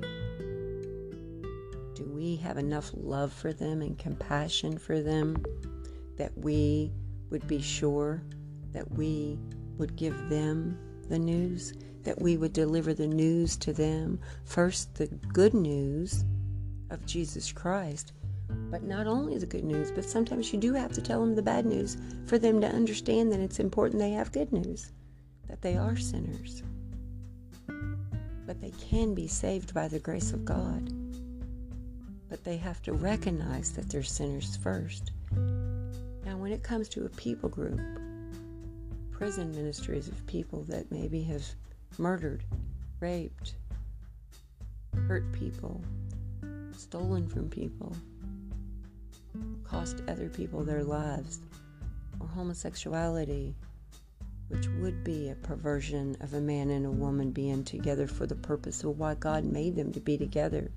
Do 1.96 2.06
we 2.14 2.36
have 2.36 2.60
enough 2.60 2.92
love 2.94 3.34
for 3.34 3.52
them 3.52 3.82
and 3.82 3.98
compassion 3.98 4.78
for 4.78 5.02
them 5.02 5.44
that 6.16 6.32
we 6.38 6.92
would 7.32 7.48
be 7.48 7.60
sure 7.60 8.22
that 8.72 8.92
we 8.92 9.40
would 9.80 9.96
give 9.96 10.30
them 10.30 10.78
the 11.10 11.18
news, 11.18 11.74
that 12.04 12.22
we 12.22 12.38
would 12.38 12.54
deliver 12.54 12.94
the 12.94 13.08
news 13.08 13.58
to 13.58 13.74
them. 13.74 14.20
First, 14.46 14.94
the 14.94 15.08
good 15.08 15.56
news 15.56 16.24
of 16.92 17.04
Jesus 17.08 17.52
Christ, 17.52 18.14
but 18.70 18.84
not 18.84 19.08
only 19.08 19.38
the 19.38 19.46
good 19.46 19.64
news, 19.64 19.92
but 19.92 20.06
sometimes 20.06 20.52
you 20.52 20.60
do 20.60 20.74
have 20.74 20.94
to 20.94 21.02
tell 21.02 21.20
them 21.20 21.36
the 21.36 21.42
bad 21.42 21.66
news 21.66 21.98
for 22.26 22.38
them 22.38 22.62
to 22.62 22.68
understand 22.68 23.32
that 23.32 23.40
it's 23.40 23.60
important 23.60 24.00
they 24.00 24.12
have 24.12 24.32
good 24.32 24.52
news, 24.52 24.92
that 25.48 25.62
they 25.62 25.78
are 25.78 25.96
sinners, 25.96 26.64
but 28.46 28.60
they 28.62 28.72
can 28.90 29.14
be 29.14 29.28
saved 29.28 29.74
by 29.74 29.88
the 29.88 30.00
grace 30.00 30.32
of 30.32 30.46
God 30.46 30.92
but 32.34 32.44
they 32.44 32.58
have 32.58 32.82
to 32.82 32.94
recognize 32.94 33.74
that 33.74 33.88
they're 33.92 34.02
sinners 34.02 34.58
first. 34.58 35.12
Now, 36.26 36.36
when 36.36 36.52
it 36.52 36.64
comes 36.64 36.90
to 36.90 37.06
a 37.06 37.10
people 37.10 37.48
group, 37.48 37.80
prison 39.12 39.52
ministries 39.56 40.08
of 40.08 40.26
people 40.26 40.64
that 40.64 40.92
maybe 40.92 41.22
have 41.26 41.46
murdered, 42.00 42.44
raped, 43.00 43.54
hurt 45.08 45.32
people, 45.32 45.80
stolen 46.76 47.28
from 47.28 47.50
people, 47.50 47.96
cost 49.64 50.02
other 50.08 50.30
people 50.30 50.64
their 50.64 50.84
lives, 50.84 51.40
or 52.20 52.28
homosexuality, 52.28 53.56
which 54.50 54.68
would 54.80 55.04
be 55.04 55.30
a 55.30 55.36
perversion 55.36 56.18
of 56.22 56.34
a 56.34 56.42
man 56.42 56.70
and 56.70 56.86
a 56.86 56.92
woman 56.92 57.32
being 57.32 57.64
together 57.64 58.08
for 58.08 58.26
the 58.26 58.36
purpose 58.36 58.84
of 58.84 59.00
why 59.00 59.16
God 59.16 59.44
made 59.44 59.76
them 59.76 59.92
to 59.94 60.00
be 60.00 60.18
together 60.18 60.72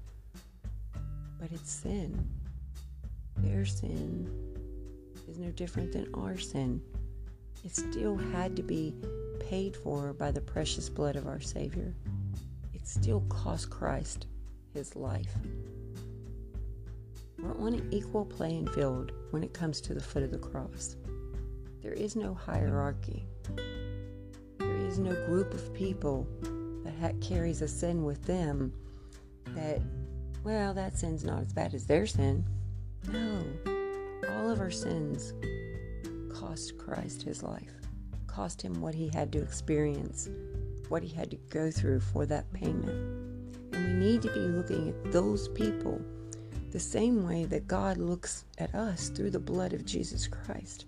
but 1.39 1.61
it's 1.61 1.71
sin. 1.71 2.29
Their 3.37 3.65
sin 3.65 4.29
is 5.29 5.39
no 5.39 5.51
different 5.51 5.93
than 5.93 6.13
our 6.15 6.37
sin. 6.39 6.81
It 7.65 7.75
still 7.75 8.17
had 8.17 8.57
to 8.57 8.63
be 8.63 8.95
paid 9.41 9.77
for 9.77 10.13
by 10.13 10.31
the 10.31 10.41
precious 10.41 10.89
blood 10.89 11.15
of 11.15 11.27
our 11.27 11.41
Savior. 11.41 11.95
It 12.75 12.87
still 12.89 13.21
cost 13.29 13.71
Christ 13.71 14.27
his 14.73 14.97
life. 14.97 15.35
We're 17.39 17.59
on 17.59 17.75
an 17.75 17.89
equal 17.91 18.25
playing 18.25 18.69
field 18.69 19.13
when 19.31 19.45
it 19.45 19.53
comes 19.53 19.81
to 19.83 19.95
the 19.95 20.01
foot 20.01 20.23
of 20.23 20.31
the 20.31 20.39
cross. 20.39 20.97
There 21.83 21.93
is 21.93 22.17
no 22.17 22.35
hierarchy. 22.35 23.27
There 24.59 24.77
is 24.77 24.99
no 24.99 25.13
group 25.27 25.53
of 25.53 25.75
people 25.75 26.27
that 26.85 27.21
carries 27.21 27.63
a 27.63 27.69
sin 27.69 28.05
with 28.05 28.25
them 28.25 28.73
that 29.55 29.81
well, 30.45 30.73
that 30.75 30.97
sin's 30.97 31.25
not 31.25 31.43
as 31.43 31.53
bad 31.53 31.75
as 31.75 31.87
their 31.87 32.07
sin. 32.07 32.45
No, 33.09 33.43
all 34.31 34.49
of 34.49 34.61
our 34.61 34.71
sins 34.71 35.35
cost 36.33 36.79
Christ 36.79 37.23
his 37.23 37.43
life, 37.43 37.73
cost 38.29 38.63
him 38.63 38.81
what 38.81 38.95
he 38.95 39.11
had 39.13 39.33
to 39.33 39.43
experience, 39.43 40.29
what 40.89 41.03
he 41.03 41.13
had 41.13 41.33
to 41.33 41.37
go 41.51 41.71
through 41.71 41.99
for 41.99 42.27
that 42.27 42.53
payment. 42.53 42.89
And 43.73 44.01
we 44.01 44.07
need 44.07 44.23
to 44.23 44.33
be 44.33 44.41
looking 44.41 44.89
at 44.89 45.13
those 45.13 45.49
people 45.49 46.01
the 46.71 46.81
same 46.81 47.27
way 47.27 47.45
that 47.47 47.67
God 47.67 47.99
looks 47.99 48.45
at 48.59 48.75
us 48.75 49.09
through 49.09 49.31
the 49.31 49.39
blood 49.39 49.73
of 49.73 49.85
Jesus 49.85 50.27
Christ. 50.27 50.87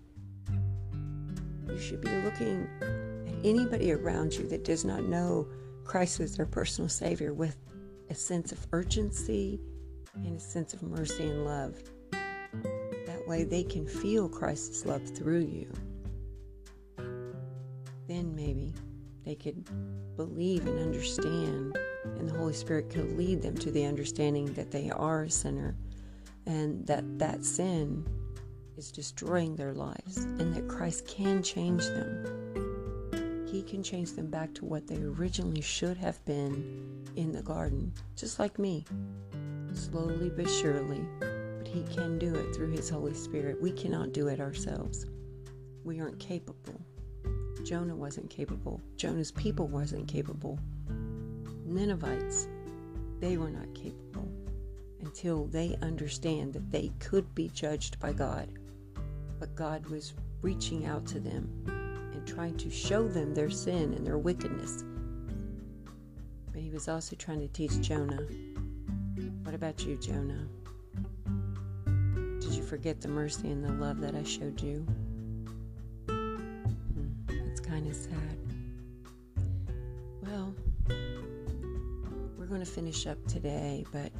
You 1.69 1.79
should 1.79 2.01
be 2.01 2.11
looking 2.23 2.69
at 2.81 3.45
anybody 3.45 3.93
around 3.93 4.35
you 4.35 4.49
that 4.49 4.65
does 4.65 4.85
not 4.85 5.05
know 5.05 5.47
Christ 5.85 6.21
as 6.21 6.37
their 6.37 6.47
personal 6.47 6.89
Savior 6.89 7.33
with 7.33 7.57
a 8.11 8.15
sense 8.15 8.53
of 8.53 8.67
urgency 8.73 9.61
and 10.15 10.37
a 10.37 10.41
sense 10.41 10.75
of 10.75 10.83
mercy 10.83 11.29
and 11.29 11.45
love. 11.45 11.77
That 12.11 13.27
way 13.27 13.45
they 13.45 13.63
can 13.63 13.87
feel 13.87 14.29
Christ's 14.29 14.85
love 14.87 15.03
through 15.07 15.41
you. 15.41 15.71
Then 18.07 18.35
maybe 18.35 18.73
they 19.25 19.35
could 19.35 19.69
believe 20.17 20.67
and 20.67 20.79
understand, 20.79 21.79
and 22.19 22.29
the 22.29 22.37
Holy 22.37 22.53
Spirit 22.53 22.91
could 22.91 23.17
lead 23.17 23.43
them 23.43 23.57
to 23.59 23.71
the 23.71 23.85
understanding 23.85 24.47
that 24.55 24.71
they 24.71 24.91
are 24.91 25.25
a 25.25 25.31
sinner 25.31 25.77
and 26.47 26.87
that 26.87 27.19
that 27.19 27.45
sin 27.45 28.07
is 28.77 28.91
destroying 28.93 29.57
their 29.57 29.75
lives 29.75 30.19
and 30.19 30.55
that 30.55 30.69
Christ 30.69 31.07
can 31.07 31.43
change 31.43 31.85
them. 31.85 33.47
He 33.51 33.63
can 33.63 33.83
change 33.83 34.13
them 34.13 34.29
back 34.29 34.55
to 34.55 34.65
what 34.65 34.87
they 34.87 35.03
originally 35.03 35.61
should 35.61 35.97
have 35.97 36.25
been 36.25 37.05
in 37.17 37.33
the 37.33 37.43
garden, 37.43 37.93
just 38.15 38.39
like 38.39 38.59
me. 38.59 38.85
Slowly 39.73 40.31
but 40.31 40.49
surely, 40.49 41.01
but 41.19 41.67
He 41.67 41.83
can 41.85 42.19
do 42.19 42.35
it 42.35 42.55
through 42.55 42.71
His 42.71 42.89
Holy 42.89 43.15
Spirit. 43.15 43.61
We 43.61 43.73
cannot 43.73 44.13
do 44.13 44.29
it 44.29 44.41
ourselves. 44.41 45.07
We 45.85 46.01
aren't 46.01 46.19
capable. 46.19 46.81
Jonah 47.65 47.97
wasn't 47.97 48.31
capable. 48.31 48.81
Jonah's 48.97 49.33
people 49.33 49.67
wasn't 49.67 50.07
capable. 50.09 50.59
Ninevites, 51.69 52.49
they 53.21 53.37
were 53.37 53.51
not 53.51 53.75
capable 53.75 54.29
until 55.01 55.47
they 55.47 55.77
understand 55.83 56.53
that 56.53 56.71
they 56.71 56.91
could 56.99 57.35
be 57.35 57.49
judged 57.49 57.99
by 58.01 58.13
God 58.13 58.49
but 59.39 59.55
God 59.55 59.87
was 59.87 60.15
reaching 60.43 60.87
out 60.87 61.07
to 61.07 61.21
them 61.21 61.49
and 61.67 62.27
trying 62.27 62.57
to 62.59 62.71
show 62.71 63.07
them 63.07 63.35
their 63.35 63.51
sin 63.51 63.95
and 63.95 64.07
their 64.07 64.19
wickedness. 64.19 64.85
But 66.53 66.61
he 66.61 66.71
was 66.71 66.89
also 66.89 67.17
trying 67.17 67.41
to 67.41 67.49
teach 67.49 67.81
Jonah. 67.81 68.23
What 69.43 69.55
about 69.55 69.85
you, 69.85 69.97
Jonah? 69.97 70.47
Did 72.41 72.53
you 72.53 72.63
forget 72.63 73.01
the 73.01 73.09
mercy 73.09 73.51
and 73.51 73.65
the 73.65 73.73
love 73.73 74.01
that 74.01 74.15
I 74.15 74.23
showed 74.23 74.61
you? 74.61 74.87
Hmm, 76.09 76.37
it's 77.29 77.61
kind 77.61 77.87
of 77.87 77.95
sad. 77.95 78.48
Going 82.49 82.61
to 82.61 82.67
finish 82.67 83.07
up 83.07 83.19
today, 83.27 83.85
but 83.93 84.11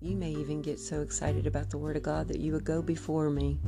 you 0.00 0.14
may 0.16 0.30
even 0.30 0.62
get 0.62 0.78
so 0.78 1.00
excited 1.00 1.46
about 1.46 1.68
the 1.68 1.76
Word 1.76 1.96
of 1.96 2.04
God 2.04 2.28
that 2.28 2.38
you 2.38 2.52
would 2.52 2.64
go 2.64 2.80
before 2.80 3.28
me 3.28 3.58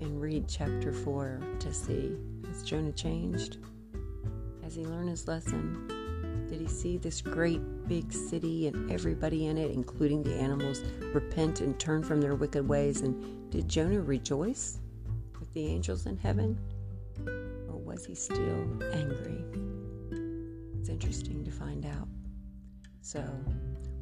and 0.00 0.20
read 0.20 0.46
chapter 0.48 0.92
4 0.92 1.40
to 1.60 1.72
see 1.72 2.16
has 2.48 2.64
Jonah 2.64 2.90
changed? 2.90 3.58
Has 4.64 4.74
he 4.74 4.84
learned 4.84 5.10
his 5.10 5.28
lesson? 5.28 6.46
Did 6.48 6.60
he 6.60 6.66
see 6.66 6.96
this 6.96 7.20
great 7.20 7.60
big 7.86 8.12
city 8.12 8.66
and 8.66 8.90
everybody 8.90 9.46
in 9.46 9.58
it, 9.58 9.70
including 9.70 10.24
the 10.24 10.34
animals, 10.34 10.82
repent 11.14 11.60
and 11.60 11.78
turn 11.78 12.02
from 12.02 12.20
their 12.20 12.34
wicked 12.34 12.66
ways? 12.66 13.02
And 13.02 13.48
did 13.50 13.68
Jonah 13.68 14.00
rejoice 14.00 14.80
with 15.38 15.52
the 15.54 15.66
angels 15.66 16.06
in 16.06 16.16
heaven? 16.16 16.58
Or 17.68 17.78
was 17.78 18.04
he 18.04 18.16
still 18.16 18.66
angry? 18.92 19.44
It's 20.80 20.88
interesting 20.88 21.44
to 21.44 21.50
find 21.52 21.86
out. 21.86 22.08
So, 23.06 23.24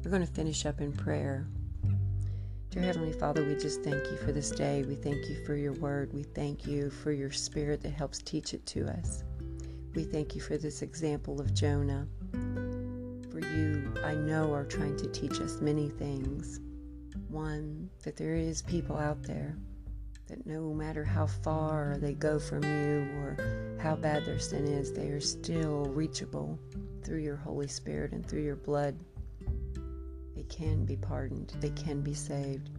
we're 0.03 0.09
going 0.09 0.25
to 0.25 0.33
finish 0.33 0.65
up 0.65 0.81
in 0.81 0.91
prayer. 0.91 1.45
Dear 2.71 2.81
Heavenly 2.81 3.13
Father, 3.13 3.45
we 3.45 3.53
just 3.53 3.83
thank 3.83 4.03
you 4.09 4.17
for 4.17 4.31
this 4.31 4.49
day. 4.49 4.81
We 4.81 4.95
thank 4.95 5.29
you 5.29 5.45
for 5.45 5.55
your 5.55 5.73
word. 5.73 6.11
We 6.11 6.23
thank 6.23 6.65
you 6.65 6.89
for 6.89 7.11
your 7.11 7.29
spirit 7.29 7.81
that 7.81 7.91
helps 7.91 8.17
teach 8.23 8.55
it 8.55 8.65
to 8.65 8.87
us. 8.87 9.23
We 9.93 10.05
thank 10.05 10.33
you 10.33 10.41
for 10.41 10.57
this 10.57 10.81
example 10.81 11.39
of 11.39 11.53
Jonah. 11.53 12.07
For 13.29 13.41
you, 13.41 13.93
I 14.03 14.15
know, 14.15 14.51
are 14.51 14.65
trying 14.65 14.97
to 14.97 15.07
teach 15.11 15.39
us 15.39 15.61
many 15.61 15.89
things. 15.89 16.59
One, 17.27 17.91
that 18.05 18.17
there 18.17 18.33
is 18.33 18.63
people 18.63 18.97
out 18.97 19.21
there 19.21 19.55
that 20.27 20.45
no 20.47 20.73
matter 20.73 21.03
how 21.03 21.27
far 21.27 21.97
they 21.99 22.13
go 22.13 22.39
from 22.39 22.63
you 22.63 23.07
or 23.19 23.77
how 23.79 23.95
bad 23.95 24.25
their 24.25 24.39
sin 24.39 24.65
is, 24.67 24.91
they 24.91 25.09
are 25.09 25.19
still 25.19 25.85
reachable 25.85 26.59
through 27.03 27.19
your 27.19 27.35
Holy 27.35 27.67
Spirit 27.67 28.11
and 28.11 28.25
through 28.25 28.41
your 28.41 28.55
blood 28.55 28.95
They 30.35 30.43
can 30.43 30.85
be 30.85 30.97
pardoned, 30.97 31.53
they 31.59 31.69
can 31.69 32.01
be 32.01 32.13
saved. 32.13 32.69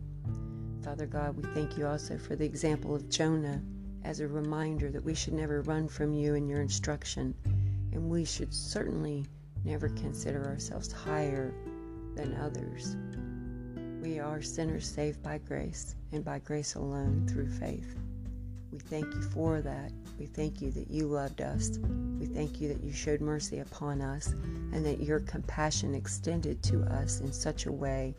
Father 0.82 1.07
God, 1.07 1.36
we 1.36 1.42
thank 1.55 1.78
you 1.78 1.86
also 1.86 2.18
for 2.18 2.36
the 2.36 2.44
example 2.44 2.94
of 2.94 3.09
Jonah 3.09 3.62
as 4.05 4.20
a 4.20 4.28
reminder 4.28 4.90
that 4.90 5.05
we 5.05 5.14
should 5.14 5.32
never 5.32 5.62
run 5.62 5.88
from 5.88 6.12
you 6.12 6.34
and 6.34 6.49
your 6.49 6.61
instruction, 6.61 7.34
and 7.92 8.09
we 8.09 8.24
should 8.24 8.53
certainly 8.53 9.24
never 9.64 9.88
consider 9.90 10.44
ourselves 10.47 10.92
higher 10.92 11.55
than 12.14 12.34
others. 12.36 12.97
We 14.03 14.18
are 14.18 14.42
sinners 14.42 14.88
saved 14.88 15.22
by 15.22 15.38
grace, 15.38 15.94
and 16.12 16.24
by 16.24 16.38
grace 16.40 16.74
alone 16.74 17.26
through 17.28 17.49
faith. 17.49 17.97
We 18.70 18.78
thank 18.78 19.07
you 19.14 19.22
for 19.22 19.61
that. 19.62 19.92
We 20.18 20.26
thank 20.26 20.61
you 20.61 20.70
that 20.72 20.90
you 20.90 21.07
loved 21.07 21.40
us. 21.40 21.78
We 22.18 22.26
thank 22.26 22.61
you 22.61 22.68
that 22.68 22.82
you 22.82 22.92
showed 22.92 23.20
mercy 23.20 23.61
upon 23.61 24.01
us 24.01 24.28
and 24.72 24.84
that 24.84 25.01
your 25.01 25.20
compassion 25.20 25.94
extended 25.94 26.62
to 26.64 26.82
us 26.84 27.20
in 27.20 27.32
such 27.32 27.66
a 27.66 27.72
way 27.72 28.14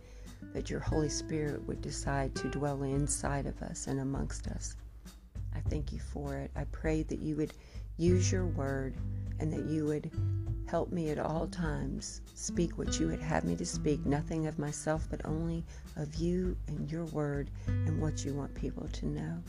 that 0.53 0.69
your 0.69 0.80
Holy 0.80 1.09
Spirit 1.09 1.65
would 1.67 1.82
decide 1.82 2.36
to 2.36 2.49
dwell 2.49 2.84
inside 2.84 3.45
of 3.45 3.61
us 3.61 3.88
and 3.88 3.99
amongst 3.99 4.47
us. 4.47 4.75
I 5.55 5.59
thank 5.69 5.91
you 5.91 5.99
for 5.99 6.36
it. 6.36 6.51
I 6.55 6.65
pray 6.65 7.03
that 7.03 7.19
you 7.19 7.36
would 7.36 7.53
use 7.97 8.32
your 8.32 8.45
word 8.45 8.95
and 9.39 9.51
that 9.53 9.65
you 9.65 9.86
would 9.86 10.11
help 10.68 10.91
me 10.91 11.09
at 11.09 11.20
all 11.20 11.47
times 11.47 12.22
speak 12.34 12.78
what 12.78 12.99
you 12.99 13.07
would 13.07 13.22
have 13.22 13.43
me 13.45 13.55
to 13.55 13.65
speak, 13.65 14.05
nothing 14.05 14.47
of 14.47 14.59
myself, 14.59 15.07
but 15.09 15.22
only 15.26 15.63
of 15.95 16.15
you 16.15 16.55
and 16.68 16.91
your 16.91 17.05
word 17.05 17.49
and 17.68 17.99
what 18.01 18.26
you 18.26 18.34
want 18.34 18.53
people 18.53 18.88
to 18.89 19.05
know. 19.05 19.41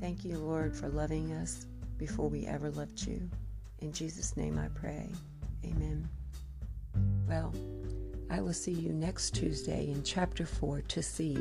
Thank 0.00 0.24
you, 0.24 0.38
Lord, 0.38 0.74
for 0.76 0.88
loving 0.88 1.32
us 1.32 1.66
before 1.96 2.28
we 2.28 2.46
ever 2.46 2.70
loved 2.70 3.06
you. 3.06 3.28
In 3.80 3.92
Jesus' 3.92 4.36
name 4.36 4.58
I 4.58 4.68
pray. 4.68 5.08
Amen. 5.64 6.08
Well, 7.28 7.52
I 8.30 8.40
will 8.40 8.52
see 8.52 8.72
you 8.72 8.92
next 8.92 9.34
Tuesday 9.34 9.88
in 9.88 10.02
chapter 10.02 10.44
4 10.46 10.82
to 10.82 11.02
see 11.02 11.34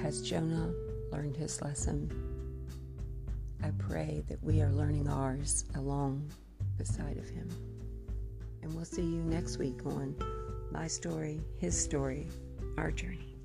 Has 0.00 0.22
Jonah 0.22 0.72
learned 1.10 1.36
his 1.36 1.60
lesson? 1.60 2.10
I 3.62 3.70
pray 3.78 4.22
that 4.28 4.42
we 4.42 4.62
are 4.62 4.70
learning 4.70 5.08
ours 5.08 5.64
along 5.74 6.30
beside 6.78 7.18
of 7.18 7.28
him 7.28 7.48
and 8.62 8.72
we'll 8.74 8.84
see 8.84 9.02
you 9.02 9.22
next 9.22 9.58
week 9.58 9.84
on 9.86 10.14
My 10.70 10.86
Story, 10.86 11.40
His 11.58 11.80
Story, 11.80 12.28
Our 12.76 12.90
Journey. 12.90 13.36